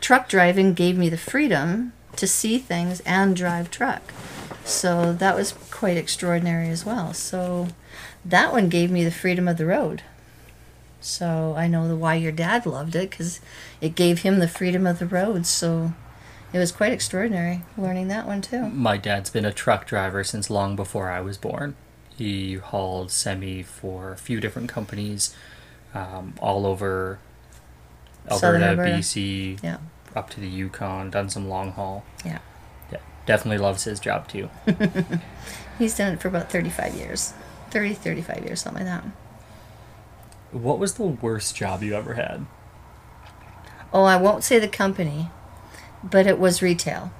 Truck 0.00 0.28
driving 0.28 0.74
gave 0.74 0.96
me 0.96 1.08
the 1.08 1.16
freedom 1.16 1.92
to 2.16 2.26
see 2.26 2.58
things 2.58 3.00
and 3.00 3.36
drive 3.36 3.70
truck. 3.70 4.12
So 4.64 5.12
that 5.12 5.36
was 5.36 5.52
quite 5.70 5.96
extraordinary 5.96 6.68
as 6.68 6.84
well. 6.84 7.12
So 7.14 7.68
that 8.24 8.52
one 8.52 8.68
gave 8.68 8.90
me 8.90 9.04
the 9.04 9.10
freedom 9.10 9.46
of 9.46 9.58
the 9.58 9.66
road. 9.66 10.02
So 11.06 11.54
I 11.56 11.68
know 11.68 11.86
the 11.86 11.96
why 11.96 12.14
your 12.16 12.32
dad 12.32 12.66
loved 12.66 12.96
it 12.96 13.10
because 13.10 13.40
it 13.80 13.94
gave 13.94 14.22
him 14.22 14.38
the 14.40 14.48
freedom 14.48 14.86
of 14.86 14.98
the 14.98 15.06
road. 15.06 15.46
So 15.46 15.92
it 16.52 16.58
was 16.58 16.72
quite 16.72 16.92
extraordinary 16.92 17.62
learning 17.78 18.08
that 18.08 18.26
one 18.26 18.42
too. 18.42 18.68
My 18.68 18.96
dad's 18.96 19.30
been 19.30 19.44
a 19.44 19.52
truck 19.52 19.86
driver 19.86 20.24
since 20.24 20.50
long 20.50 20.74
before 20.74 21.08
I 21.10 21.20
was 21.20 21.36
born. 21.38 21.76
He 22.16 22.54
hauled 22.54 23.10
semi 23.12 23.62
for 23.62 24.10
a 24.12 24.16
few 24.16 24.40
different 24.40 24.68
companies 24.68 25.34
um, 25.94 26.34
all 26.40 26.66
over 26.66 27.18
Alberta, 28.28 28.64
Alberta. 28.66 28.90
BC, 28.98 29.62
Yeah. 29.62 29.78
up 30.14 30.30
to 30.30 30.40
the 30.40 30.48
Yukon, 30.48 31.10
done 31.10 31.28
some 31.30 31.48
long 31.48 31.72
haul. 31.72 32.04
Yeah. 32.24 32.38
Yeah, 32.90 32.98
definitely 33.26 33.58
loves 33.58 33.84
his 33.84 34.00
job 34.00 34.26
too. 34.28 34.50
He's 35.78 35.96
done 35.96 36.14
it 36.14 36.20
for 36.20 36.28
about 36.28 36.50
35 36.50 36.94
years. 36.94 37.32
30, 37.70 37.94
35 37.94 38.44
years, 38.44 38.60
something 38.62 38.84
like 38.86 39.02
that. 39.02 39.10
What 40.52 40.78
was 40.78 40.94
the 40.94 41.04
worst 41.04 41.56
job 41.56 41.82
you 41.82 41.94
ever 41.94 42.14
had? 42.14 42.46
Oh, 43.92 44.04
I 44.04 44.16
won't 44.16 44.44
say 44.44 44.58
the 44.58 44.68
company, 44.68 45.30
but 46.02 46.26
it 46.26 46.38
was 46.38 46.62
retail. 46.62 47.12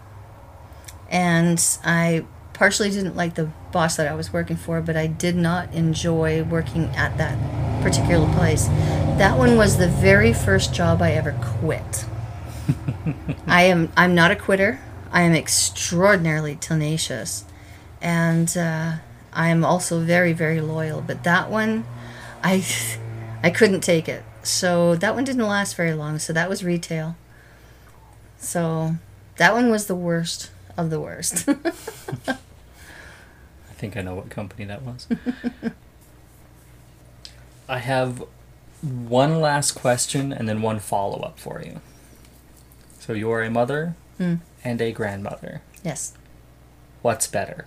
And 1.10 1.62
I 1.84 2.24
partially 2.52 2.90
didn't 2.90 3.16
like 3.16 3.34
the 3.34 3.50
boss 3.70 3.96
that 3.96 4.08
I 4.08 4.14
was 4.14 4.32
working 4.32 4.56
for, 4.56 4.80
but 4.80 4.96
I 4.96 5.06
did 5.06 5.36
not 5.36 5.72
enjoy 5.72 6.42
working 6.42 6.86
at 6.96 7.16
that 7.18 7.82
particular 7.82 8.32
place. 8.34 8.66
That 9.18 9.38
one 9.38 9.56
was 9.56 9.76
the 9.76 9.88
very 9.88 10.32
first 10.32 10.74
job 10.74 11.02
I 11.02 11.12
ever 11.12 11.38
quit. 11.60 12.04
I 13.46 13.64
am 13.64 13.92
I'm 13.96 14.14
not 14.14 14.30
a 14.30 14.36
quitter. 14.36 14.80
I 15.12 15.22
am 15.22 15.34
extraordinarily 15.34 16.56
tenacious. 16.56 17.44
And 18.02 18.54
uh, 18.56 18.96
I 19.32 19.48
am 19.48 19.64
also 19.64 20.00
very, 20.00 20.32
very 20.32 20.60
loyal. 20.60 21.00
But 21.00 21.24
that 21.24 21.50
one, 21.50 21.86
I 22.42 22.64
I 23.42 23.50
couldn't 23.50 23.80
take 23.82 24.08
it. 24.08 24.22
So 24.42 24.96
that 24.96 25.14
one 25.14 25.24
didn't 25.24 25.46
last 25.46 25.76
very 25.76 25.92
long. 25.94 26.18
So 26.18 26.32
that 26.32 26.48
was 26.48 26.64
retail. 26.64 27.16
So 28.38 28.96
that 29.36 29.52
one 29.54 29.70
was 29.70 29.86
the 29.86 29.94
worst 29.94 30.50
of 30.76 30.90
the 30.90 31.00
worst. 31.00 31.48
I 32.28 32.36
think 33.74 33.96
I 33.96 34.02
know 34.02 34.14
what 34.14 34.30
company 34.30 34.64
that 34.64 34.82
was. 34.82 35.06
I 37.68 37.78
have 37.78 38.22
one 38.82 39.40
last 39.40 39.72
question 39.72 40.32
and 40.32 40.48
then 40.48 40.62
one 40.62 40.78
follow 40.78 41.20
up 41.20 41.38
for 41.38 41.62
you. 41.64 41.80
So 42.98 43.12
you're 43.12 43.42
a 43.42 43.50
mother 43.50 43.94
Hmm. 44.18 44.36
and 44.64 44.80
a 44.80 44.92
grandmother. 44.92 45.60
yes. 45.84 46.14
What's 47.02 47.26
better? 47.26 47.66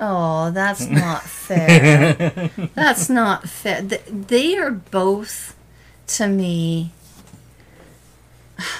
Oh, 0.00 0.50
that's 0.50 0.86
not 0.86 1.22
fair. 1.22 2.50
that's 2.74 3.10
not 3.10 3.48
fair. 3.48 3.82
They 3.82 4.56
are 4.56 4.70
both, 4.70 5.54
to 6.08 6.26
me, 6.26 6.92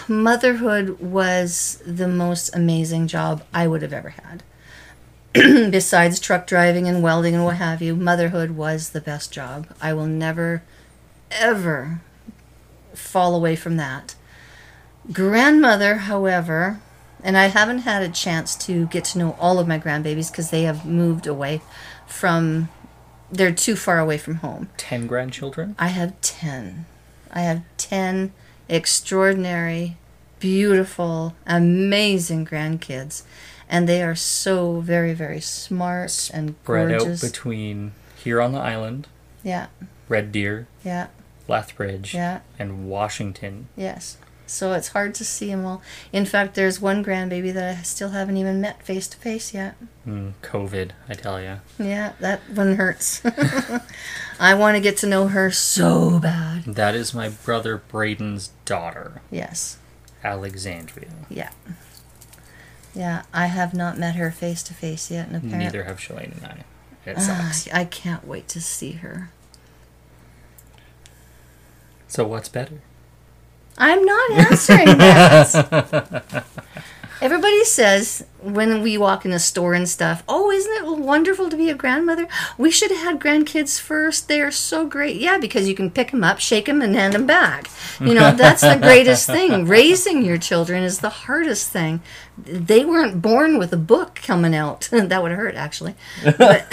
motherhood 0.09 0.99
was 1.01 1.83
the 1.87 2.09
most 2.09 2.55
amazing 2.55 3.07
job 3.07 3.45
I 3.53 3.67
would 3.67 3.83
have 3.83 3.93
ever 3.93 4.11
had. 4.11 4.43
Besides 5.71 6.19
truck 6.19 6.47
driving 6.47 6.89
and 6.89 7.03
welding 7.03 7.35
and 7.35 7.45
what 7.45 7.57
have 7.57 7.83
you, 7.83 7.95
motherhood 7.95 8.53
was 8.53 8.91
the 8.91 9.01
best 9.01 9.31
job. 9.31 9.69
I 9.81 9.93
will 9.93 10.07
never, 10.07 10.63
ever 11.31 12.01
fall 12.95 13.35
away 13.35 13.57
from 13.57 13.77
that. 13.77 14.15
Grandmother, 15.13 15.97
however, 15.97 16.81
and 17.25 17.37
I 17.37 17.47
haven't 17.47 17.81
had 17.81 18.03
a 18.03 18.09
chance 18.09 18.55
to 18.67 18.87
get 18.87 19.05
to 19.07 19.19
know 19.19 19.37
all 19.39 19.59
of 19.59 19.67
my 19.69 19.79
grandbabies 19.79 20.31
because 20.31 20.51
they 20.51 20.63
have 20.63 20.85
moved 20.87 21.27
away 21.27 21.61
from, 22.07 22.69
they're 23.31 23.53
too 23.53 23.77
far 23.77 23.99
away 23.99 24.19
from 24.19 24.37
home. 24.37 24.69
Ten 24.77 25.07
grandchildren? 25.07 25.75
I 25.79 25.89
have 25.89 26.21
10. 26.21 26.87
I 27.33 27.41
have 27.41 27.63
10 27.77 28.33
extraordinary, 28.69 29.97
beautiful, 30.39 31.35
amazing 31.47 32.45
grandkids. 32.47 33.23
And 33.69 33.89
they 33.89 34.03
are 34.03 34.17
so 34.17 34.81
very, 34.81 35.15
very 35.15 35.41
smart 35.41 36.31
and 36.35 36.55
Spread 36.65 36.91
out 36.93 36.99
gorgeous. 37.01 37.21
between 37.23 37.93
here 38.17 38.41
on 38.41 38.53
the 38.53 38.59
island, 38.59 39.07
yeah, 39.45 39.69
Red 40.09 40.33
Deer, 40.33 40.67
yeah, 40.85 41.07
Lethbridge, 41.47 42.13
yeah, 42.13 42.41
and 42.59 42.89
Washington. 42.89 43.69
yes. 43.77 44.19
So 44.51 44.73
it's 44.73 44.89
hard 44.89 45.15
to 45.15 45.25
see 45.25 45.47
them 45.47 45.65
all. 45.65 45.81
In 46.13 46.27
fact, 46.27 46.55
there's 46.55 46.81
one 46.81 47.05
grandbaby 47.05 47.53
that 47.55 47.79
I 47.79 47.83
still 47.83 48.09
haven't 48.11 48.37
even 48.37 48.61
met 48.61 48.83
face 48.83 49.07
to 49.09 49.17
face 49.17 49.55
yet. 49.55 49.77
Mm, 50.07 50.33
COVID, 50.43 50.91
I 51.09 51.15
tell 51.15 51.41
you. 51.41 51.61
Yeah, 51.79 52.13
that 52.19 52.41
one 52.53 52.75
hurts. 52.75 53.23
I 54.41 54.55
want 54.55 54.77
to 54.77 54.81
get 54.81 54.97
to 54.99 55.07
know 55.07 55.29
her 55.29 55.51
so 55.53 56.19
bad. 56.19 56.65
That 56.65 56.95
is 56.97 57.15
my 57.15 57.29
brother 57.29 57.81
Braden's 57.91 58.51
daughter, 58.65 59.23
Yes. 59.31 59.79
Alexandria. 60.25 61.11
Yeah. 61.29 61.51
Yeah, 62.93 63.23
I 63.33 63.47
have 63.47 63.73
not 63.73 63.99
met 63.99 64.17
her 64.17 64.33
face 64.33 64.65
to 64.65 64.75
face 64.75 65.11
yet, 65.13 65.29
and 65.29 65.37
apparently 65.37 65.65
Neither 65.65 65.85
have 65.85 65.99
Shalane 65.99 66.37
and 66.37 66.45
I. 66.45 66.65
It 67.09 67.17
Ah, 67.19 67.51
sucks. 67.53 67.73
I 67.73 67.85
can't 67.85 68.27
wait 68.27 68.49
to 68.49 68.61
see 68.61 68.93
her. 68.93 69.31
So 72.09 72.27
what's 72.27 72.49
better? 72.49 72.81
I'm 73.81 74.05
not 74.05 74.31
answering 74.33 74.99
that. 74.99 76.45
Everybody 77.23 77.65
says 77.65 78.25
when 78.41 78.81
we 78.83 78.97
walk 78.97 79.27
in 79.27 79.31
the 79.31 79.39
store 79.39 79.75
and 79.75 79.87
stuff, 79.87 80.23
oh, 80.27 80.51
isn't 80.51 80.73
it 80.73 80.99
wonderful 80.99 81.51
to 81.51 81.57
be 81.57 81.69
a 81.69 81.75
grandmother? 81.75 82.27
We 82.57 82.71
should 82.71 82.91
have 82.91 83.01
had 83.01 83.21
grandkids 83.21 83.79
first. 83.79 84.27
They 84.29 84.41
are 84.41 84.51
so 84.51 84.87
great. 84.87 85.17
Yeah, 85.17 85.37
because 85.37 85.69
you 85.69 85.75
can 85.75 85.91
pick 85.91 86.13
them 86.13 86.25
up, 86.25 86.41
shake 86.41 86.65
them, 86.65 86.81
and 86.81 86.95
hand 86.95 87.13
them 87.13 87.27
back. 87.27 87.69
You 88.01 88.15
know, 88.15 88.33
that's 88.33 88.63
the 88.63 88.79
greatest 88.81 89.27
thing. 89.27 89.65
Raising 89.67 90.23
your 90.23 90.39
children 90.39 90.83
is 90.83 91.01
the 91.01 91.11
hardest 91.11 91.69
thing. 91.69 92.01
They 92.39 92.87
weren't 92.87 93.21
born 93.21 93.59
with 93.59 93.73
a 93.75 93.79
book 93.79 94.15
coming 94.17 94.55
out. 94.55 94.89
that 94.93 95.23
would 95.23 95.33
hurt, 95.33 95.57
actually. 95.57 95.95
But. 96.39 96.73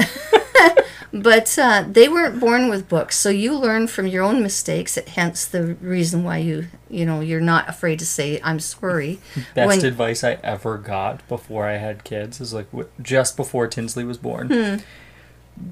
But 1.24 1.58
uh, 1.58 1.84
they 1.90 2.08
weren't 2.08 2.40
born 2.40 2.70
with 2.70 2.88
books 2.90 3.18
so 3.18 3.30
you 3.30 3.58
learn 3.58 3.88
from 3.88 4.08
your 4.08 4.24
own 4.24 4.42
mistakes 4.44 4.98
hence 5.08 5.46
the 5.46 5.76
reason 5.76 6.24
why 6.24 6.38
you 6.38 6.68
you 6.90 7.06
know 7.06 7.22
you're 7.22 7.42
not 7.42 7.68
afraid 7.70 7.98
to 8.00 8.06
say 8.06 8.40
i'm 8.44 8.60
sorry 8.60 9.20
Best 9.56 9.68
When- 9.68 9.86
advice 9.86 10.24
I 10.24 10.34
ever 10.44 10.78
got 10.78 11.28
before 11.28 11.66
I 11.66 11.78
had 11.78 12.04
kids 12.04 12.40
is 12.42 12.54
like 12.54 12.68
just 13.02 13.36
before 13.38 13.68
Tinsley 13.68 14.04
was 14.04 14.18
born. 14.18 14.50
Hmm. 14.50 14.76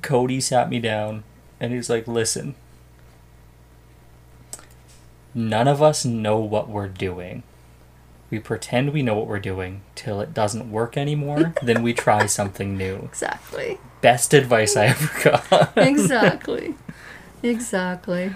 Cody 0.02 0.40
sat 0.42 0.70
me 0.70 0.80
down 0.80 1.24
and 1.60 1.72
he's 1.74 1.90
like, 1.90 2.08
"Listen, 2.08 2.56
none 5.34 5.68
of 5.68 5.82
us 5.82 6.06
know 6.06 6.40
what 6.40 6.70
we're 6.70 6.88
doing. 6.88 7.44
We 8.30 8.40
pretend 8.40 8.92
we 8.92 9.04
know 9.04 9.14
what 9.16 9.28
we're 9.28 9.40
doing 9.40 9.82
till 9.94 10.20
it 10.22 10.34
doesn't 10.34 10.72
work 10.72 10.98
anymore. 10.98 11.54
then 11.62 11.84
we 11.84 11.94
try 11.94 12.26
something 12.26 12.78
new." 12.78 12.96
exactly 13.04 13.78
Best 14.06 14.36
advice 14.36 14.78
I 14.78 14.86
ever 14.94 15.10
got. 15.50 15.78
exactly 15.78 16.76
exactly 17.42 18.34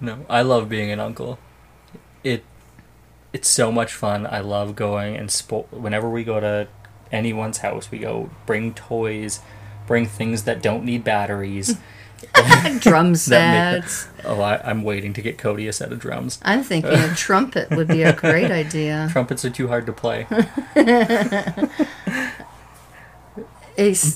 No, 0.00 0.24
I 0.30 0.40
love 0.40 0.68
being 0.70 0.90
an 0.90 0.98
uncle. 0.98 1.38
It 2.24 2.42
it's 3.34 3.48
so 3.50 3.70
much 3.70 3.92
fun. 3.92 4.26
I 4.26 4.40
love 4.40 4.74
going 4.76 5.14
and 5.16 5.28
spo- 5.28 5.70
whenever 5.70 6.08
we 6.08 6.24
go 6.24 6.40
to 6.40 6.68
anyone's 7.12 7.58
house, 7.58 7.90
we 7.90 7.98
go 7.98 8.30
bring 8.46 8.72
toys, 8.72 9.40
bring 9.86 10.06
things 10.06 10.44
that 10.44 10.62
don't 10.62 10.84
need 10.84 11.04
batteries. 11.04 11.76
drum 12.80 13.12
That 13.28 13.74
make- 13.80 13.84
sets 13.88 14.08
oh, 14.24 14.40
I, 14.42 14.60
I'm 14.68 14.82
waiting 14.82 15.12
to 15.14 15.22
get 15.22 15.38
Cody 15.38 15.66
a 15.68 15.72
set 15.72 15.90
of 15.90 15.98
drums. 15.98 16.38
i'm 16.42 16.62
thinking 16.62 16.92
a 16.92 17.14
trumpet 17.14 17.70
would 17.70 17.88
be 17.88 18.02
a 18.02 18.12
great 18.12 18.50
idea 18.50 19.08
Trumpets 19.10 19.42
are 19.46 19.50
too 19.50 19.68
hard 19.68 19.86
to 19.86 19.92
play. 19.94 20.26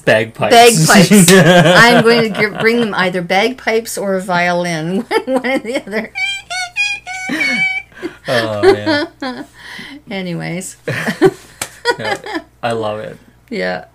Bagpipes. 0.05 0.87
bagpipes 0.87 1.33
i'm 1.33 2.03
going 2.05 2.33
to 2.33 2.39
gi- 2.41 2.59
bring 2.59 2.81
them 2.81 2.95
either 2.95 3.23
bagpipes 3.23 3.97
or 3.99 4.15
a 4.17 4.21
violin 4.21 5.01
one 5.27 5.47
or 5.47 5.59
the 5.59 5.83
other 5.85 6.13
oh 8.29 9.09
man, 9.21 9.47
anyways 10.11 10.77
No, 11.99 12.15
I 12.63 12.73
love 12.73 12.99
it. 13.01 13.19
Yeah. 13.51 13.87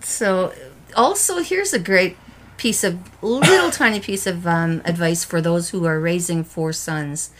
So, 0.00 0.52
also, 0.96 1.38
here's 1.42 1.72
a 1.72 1.78
great 1.80 2.16
piece 2.56 2.84
of 2.84 2.98
little 3.22 3.70
tiny 3.72 3.98
piece 4.00 4.26
of 4.26 4.46
um, 4.46 4.80
advice 4.84 5.24
for 5.24 5.40
those 5.40 5.70
who 5.70 5.84
are 5.84 5.98
raising 5.98 6.44
four 6.44 6.72
sons. 6.72 7.30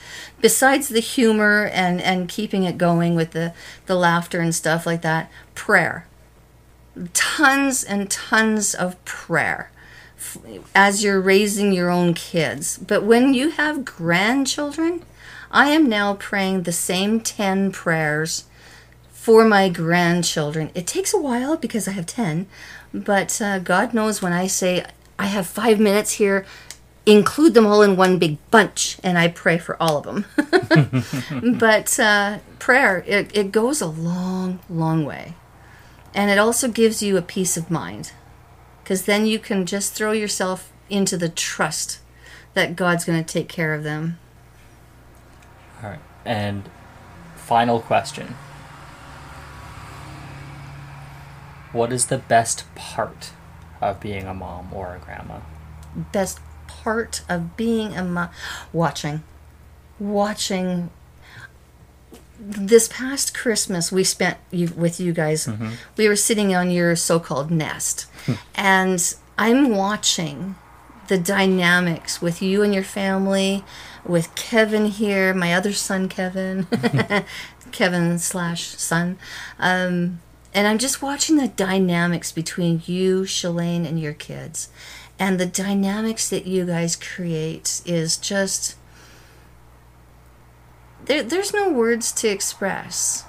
Besides 0.41 0.89
the 0.89 1.01
humor 1.01 1.71
and 1.73 2.01
and 2.03 2.29
keeping 2.29 2.65
it 2.65 2.77
going 2.77 3.15
with 3.15 3.31
the 3.31 3.55
the 3.87 3.95
laughter 3.95 4.41
and 4.41 4.53
stuff 4.55 4.85
like 4.85 5.03
that, 5.03 5.31
prayer. 5.55 6.07
Tons 7.13 7.83
and 7.85 8.11
tons 8.11 8.75
of 8.75 9.03
prayer 9.05 9.71
f- 10.17 10.39
as 10.75 11.03
you're 11.03 11.21
raising 11.21 11.73
your 11.73 11.91
own 11.91 12.15
kids. 12.15 12.79
But 12.79 13.05
when 13.05 13.35
you 13.35 13.51
have 13.51 13.85
grandchildren, 13.85 15.03
I 15.51 15.69
am 15.71 15.89
now 15.89 16.15
praying 16.15 16.63
the 16.63 16.73
same 16.73 17.21
10 17.21 17.73
prayers 17.73 18.45
for 19.13 19.45
my 19.45 19.69
grandchildren. 19.69 20.71
It 20.75 20.87
takes 20.87 21.15
a 21.15 21.21
while 21.21 21.57
because 21.57 21.89
I 21.89 21.93
have 21.93 22.07
10, 22.07 22.47
but 22.93 23.41
uh, 23.41 23.59
God 23.59 23.95
knows 23.95 24.21
when 24.21 24.33
I 24.33 24.47
say 24.47 24.85
I 25.19 25.27
have 25.27 25.47
five 25.47 25.81
minutes 25.81 26.13
here, 26.13 26.45
include 27.07 27.55
them 27.55 27.67
all 27.67 27.83
in 27.83 27.97
one 27.97 28.19
big 28.19 28.39
bunch, 28.51 28.99
and 29.03 29.19
I 29.19 29.29
pray 29.29 29.59
for 29.59 29.81
all 29.83 29.99
of 29.99 30.05
them. 30.05 30.25
but 31.59 31.99
uh, 31.99 32.39
prayer, 32.59 33.05
it, 33.07 33.37
it 33.37 33.53
goes 33.53 33.81
a 33.81 33.87
long, 33.87 34.61
long 34.69 35.05
way. 35.05 35.35
And 36.15 36.31
it 36.31 36.39
also 36.39 36.69
gives 36.69 37.03
you 37.03 37.17
a 37.17 37.23
peace 37.23 37.57
of 37.57 37.71
mind 37.71 38.13
because 38.83 39.05
then 39.05 39.27
you 39.27 39.39
can 39.39 39.67
just 39.67 39.95
throw 39.95 40.13
yourself 40.13 40.73
into 40.89 41.17
the 41.17 41.29
trust 41.29 41.99
that 42.55 42.77
God's 42.77 43.05
going 43.05 43.23
to 43.23 43.33
take 43.33 43.49
care 43.49 43.75
of 43.75 43.83
them. 43.83 44.19
All 45.83 45.91
right. 45.91 46.01
And 46.25 46.69
final 47.35 47.81
question. 47.81 48.37
What 51.73 51.93
is 51.93 52.07
the 52.07 52.19
best 52.19 52.73
part 52.77 53.33
of 53.81 53.99
being 53.99 54.27
a 54.27 54.35
mom 54.35 54.73
or 54.73 54.95
a 54.95 54.99
grandma? 54.99 55.41
Best 56.13 56.39
part 56.69 57.23
of 57.29 57.57
being 57.57 57.97
a 57.97 58.05
mom, 58.05 58.31
watching, 58.73 59.25
watching. 59.99 60.91
This 62.47 62.89
past 62.89 63.35
Christmas, 63.35 63.91
we 63.91 64.05
spent 64.05 64.37
you, 64.51 64.69
with 64.77 65.01
you 65.01 65.13
guys. 65.15 65.49
We 65.97 66.09
were 66.09 66.17
sitting 66.17 66.55
on 66.55 66.71
your 66.71 66.95
so-called 66.95 67.51
nest, 67.51 68.07
and 68.55 69.15
I'm 69.39 69.71
watching 69.75 70.57
the 71.09 71.17
dynamics 71.17 72.21
with 72.21 72.43
you 72.43 72.63
and 72.63 72.75
your 72.75 72.83
family, 72.85 73.65
with 74.05 74.35
Kevin 74.35 74.87
here, 74.87 75.33
my 75.33 75.55
other 75.55 75.73
son 75.73 76.09
Kevin, 76.09 76.67
Kevin 77.73 78.19
slash 78.19 78.63
son, 78.77 79.19
um, 79.59 80.21
and 80.53 80.67
I'm 80.69 80.79
just 80.79 81.01
watching 81.03 81.37
the 81.37 81.49
dynamics 81.49 82.31
between 82.31 82.83
you, 82.85 83.23
Shalane, 83.23 83.87
and 83.87 83.99
your 83.99 84.13
kids, 84.15 84.69
and 85.19 85.41
the 85.41 85.47
dynamics 85.47 86.29
that 86.29 86.47
you 86.47 86.67
guys 86.67 86.95
create 86.95 87.81
is 87.87 88.19
just 88.19 88.77
there. 91.07 91.23
There's 91.23 91.53
no 91.53 91.71
words 91.71 92.13
to 92.13 92.29
express. 92.29 93.25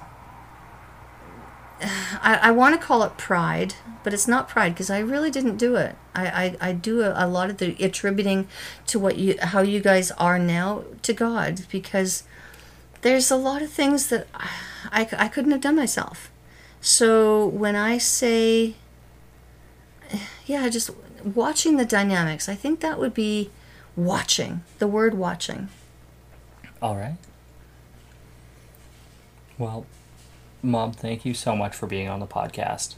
I, 1.82 2.40
I 2.44 2.52
want 2.52 2.80
to 2.80 2.86
call 2.86 3.04
it 3.04 3.18
pride, 3.18 3.76
but 4.04 4.14
it's 4.14 4.28
not 4.28 4.48
pride 4.48 4.74
because 4.74 4.90
I 4.90 5.00
really 5.00 5.32
didn't 5.32 5.58
do 5.58 5.76
it. 5.76 5.96
I, 6.14 6.28
I, 6.28 6.58
I 6.70 6.72
do 6.74 7.02
a, 7.02 7.14
a 7.16 7.28
lot 7.28 7.50
of 7.50 7.58
the 7.58 7.76
attributing 7.84 8.48
to 8.88 9.00
what 9.00 9.18
you 9.18 9.36
how 9.42 9.62
you 9.62 9.80
guys 9.80 10.12
are 10.12 10.40
now 10.40 10.84
to 11.02 11.14
God 11.14 11.66
because 11.70 12.24
there's 13.02 13.30
a 13.30 13.36
lot 13.36 13.62
of 13.62 13.70
things 13.72 14.08
that 14.08 14.28
I, 14.92 15.08
I 15.18 15.28
couldn't 15.28 15.52
have 15.52 15.62
done 15.62 15.76
myself. 15.76 16.32
So 16.82 17.48
when 17.48 17.76
I 17.76 17.98
say, 17.98 18.76
yeah, 20.46 20.70
just 20.70 20.92
watching 21.24 21.78
the 21.78 21.86
dynamics, 21.86 22.48
I 22.48 22.56
think 22.56 22.80
that 22.82 23.00
would 23.00 23.14
be 23.14 23.50
watching, 23.96 24.64
the 24.80 24.88
word 24.88 25.16
watching. 25.16 25.70
All 26.82 26.96
right. 26.96 27.18
Well, 29.58 29.86
Mom, 30.62 30.92
thank 30.92 31.26
you 31.26 31.34
so 31.34 31.56
much 31.56 31.76
for 31.76 31.88
being 31.88 32.08
on 32.08 32.20
the 32.20 32.28
podcast. 32.28 32.96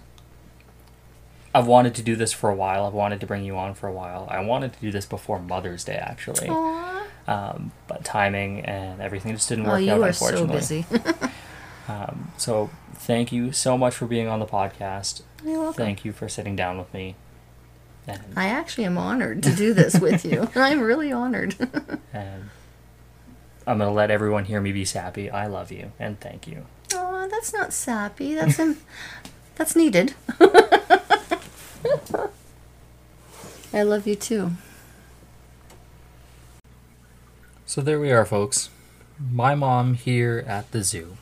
I've 1.53 1.67
wanted 1.67 1.95
to 1.95 2.03
do 2.03 2.15
this 2.15 2.33
for 2.33 2.49
a 2.49 2.55
while. 2.55 2.85
I've 2.85 2.93
wanted 2.93 3.19
to 3.21 3.25
bring 3.25 3.43
you 3.43 3.57
on 3.57 3.73
for 3.73 3.87
a 3.87 3.91
while. 3.91 4.27
I 4.29 4.39
wanted 4.41 4.73
to 4.73 4.79
do 4.79 4.91
this 4.91 5.05
before 5.05 5.39
Mother's 5.39 5.83
Day, 5.83 5.95
actually. 5.95 6.49
Um, 7.27 7.71
but 7.87 8.05
timing 8.05 8.61
and 8.61 9.01
everything 9.01 9.33
just 9.33 9.49
didn't 9.49 9.65
Oh, 9.65 9.71
work 9.71 9.81
you 9.81 9.91
out, 9.91 10.01
are 10.01 10.13
so 10.13 10.27
unfortunately. 10.27 10.85
busy. 10.91 11.09
Um, 11.89 12.33
so, 12.37 12.69
thank 12.95 13.31
you 13.31 13.53
so 13.53 13.77
much 13.77 13.95
for 13.95 14.07
being 14.07 14.27
on 14.27 14.39
the 14.41 14.45
podcast. 14.45 15.21
You're 15.45 15.57
welcome. 15.61 15.85
Thank 15.85 16.03
you 16.03 16.11
for 16.11 16.27
sitting 16.27 16.53
down 16.53 16.77
with 16.77 16.93
me. 16.93 17.15
And, 18.05 18.19
I 18.35 18.47
actually 18.47 18.83
am 18.83 18.97
honored 18.97 19.41
to 19.43 19.55
do 19.55 19.73
this 19.73 19.97
with 19.97 20.25
you. 20.25 20.49
I'm 20.55 20.81
really 20.81 21.13
honored. 21.13 21.55
and 22.11 22.49
I'm 23.67 23.77
going 23.79 23.89
to 23.89 23.93
let 23.93 24.09
everyone 24.09 24.45
hear 24.45 24.61
me 24.61 24.71
be 24.71 24.85
sappy. 24.85 25.29
I 25.29 25.47
love 25.47 25.71
you 25.73 25.91
and 25.99 26.17
thank 26.19 26.47
you. 26.47 26.65
oh, 26.95 27.27
that's 27.29 27.51
not 27.53 27.73
sappy. 27.73 28.33
That's 28.33 28.57
im- 28.59 28.77
that's 29.55 29.75
needed. 29.75 30.15
I 33.73 33.83
love 33.83 34.07
you 34.07 34.15
too. 34.15 34.51
So 37.65 37.81
there 37.81 37.99
we 37.99 38.11
are, 38.11 38.25
folks. 38.25 38.69
My 39.19 39.53
mom 39.53 39.95
here 39.95 40.45
at 40.47 40.71
the 40.71 40.81
zoo. 40.81 41.17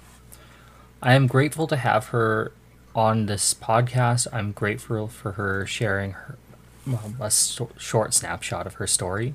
I 1.01 1.15
am 1.15 1.25
grateful 1.25 1.65
to 1.67 1.75
have 1.77 2.07
her 2.09 2.51
on 2.93 3.25
this 3.25 3.55
podcast. 3.55 4.27
I'm 4.31 4.51
grateful 4.51 5.07
for 5.07 5.33
her 5.33 5.65
sharing 5.65 6.11
her 6.11 6.37
well, 6.85 7.15
a 7.19 7.31
sto- 7.31 7.71
short 7.77 8.13
snapshot 8.13 8.67
of 8.67 8.75
her 8.75 8.85
story. 8.85 9.33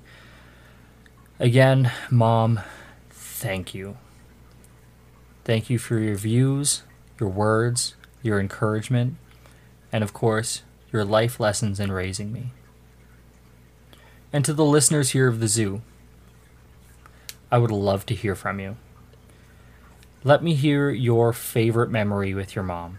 Again, 1.40 1.90
mom, 2.10 2.60
thank 3.40 3.74
you. 3.74 3.96
Thank 5.44 5.70
you 5.70 5.78
for 5.78 5.98
your 5.98 6.16
views, 6.16 6.82
your 7.18 7.30
words, 7.30 7.94
your 8.22 8.38
encouragement, 8.38 9.16
and 9.90 10.04
of 10.04 10.12
course, 10.12 10.62
your 10.92 11.04
life 11.04 11.40
lessons 11.40 11.80
in 11.80 11.90
raising 11.90 12.32
me. 12.32 12.52
And 14.30 14.44
to 14.44 14.52
the 14.52 14.64
listeners 14.64 15.10
here 15.10 15.26
of 15.26 15.40
the 15.40 15.48
zoo, 15.48 15.80
I 17.50 17.58
would 17.58 17.70
love 17.70 18.04
to 18.06 18.14
hear 18.14 18.34
from 18.34 18.60
you. 18.60 18.76
Let 20.22 20.42
me 20.42 20.54
hear 20.54 20.90
your 20.90 21.32
favorite 21.32 21.90
memory 21.90 22.34
with 22.34 22.54
your 22.54 22.62
mom. 22.62 22.98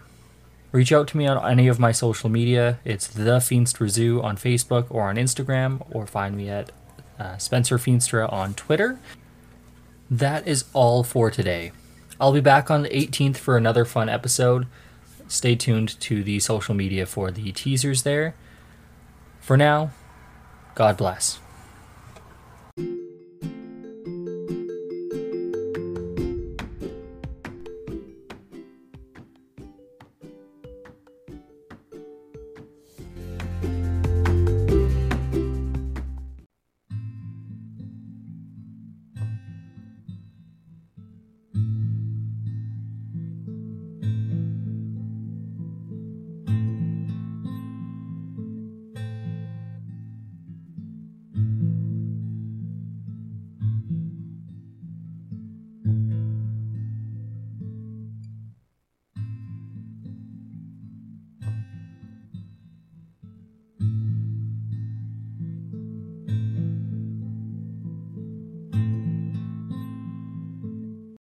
Reach 0.72 0.92
out 0.92 1.06
to 1.08 1.16
me 1.16 1.26
on 1.28 1.48
any 1.48 1.68
of 1.68 1.78
my 1.78 1.92
social 1.92 2.28
media. 2.28 2.80
It's 2.84 3.06
the 3.06 3.38
Feenstra 3.38 3.88
Zoo 3.88 4.20
on 4.22 4.36
Facebook 4.36 4.86
or 4.90 5.08
on 5.08 5.16
Instagram, 5.16 5.86
or 5.90 6.06
find 6.06 6.36
me 6.36 6.48
at 6.48 6.72
uh, 7.18 7.36
Spencer 7.36 7.78
Feenstra 7.78 8.30
on 8.32 8.54
Twitter. 8.54 8.98
That 10.12 10.46
is 10.46 10.66
all 10.74 11.04
for 11.04 11.30
today. 11.30 11.72
I'll 12.20 12.34
be 12.34 12.40
back 12.40 12.70
on 12.70 12.82
the 12.82 12.90
18th 12.90 13.38
for 13.38 13.56
another 13.56 13.86
fun 13.86 14.10
episode. 14.10 14.66
Stay 15.26 15.56
tuned 15.56 15.98
to 16.00 16.22
the 16.22 16.38
social 16.38 16.74
media 16.74 17.06
for 17.06 17.30
the 17.30 17.50
teasers 17.52 18.02
there. 18.02 18.34
For 19.40 19.56
now, 19.56 19.92
God 20.74 20.98
bless. 20.98 21.38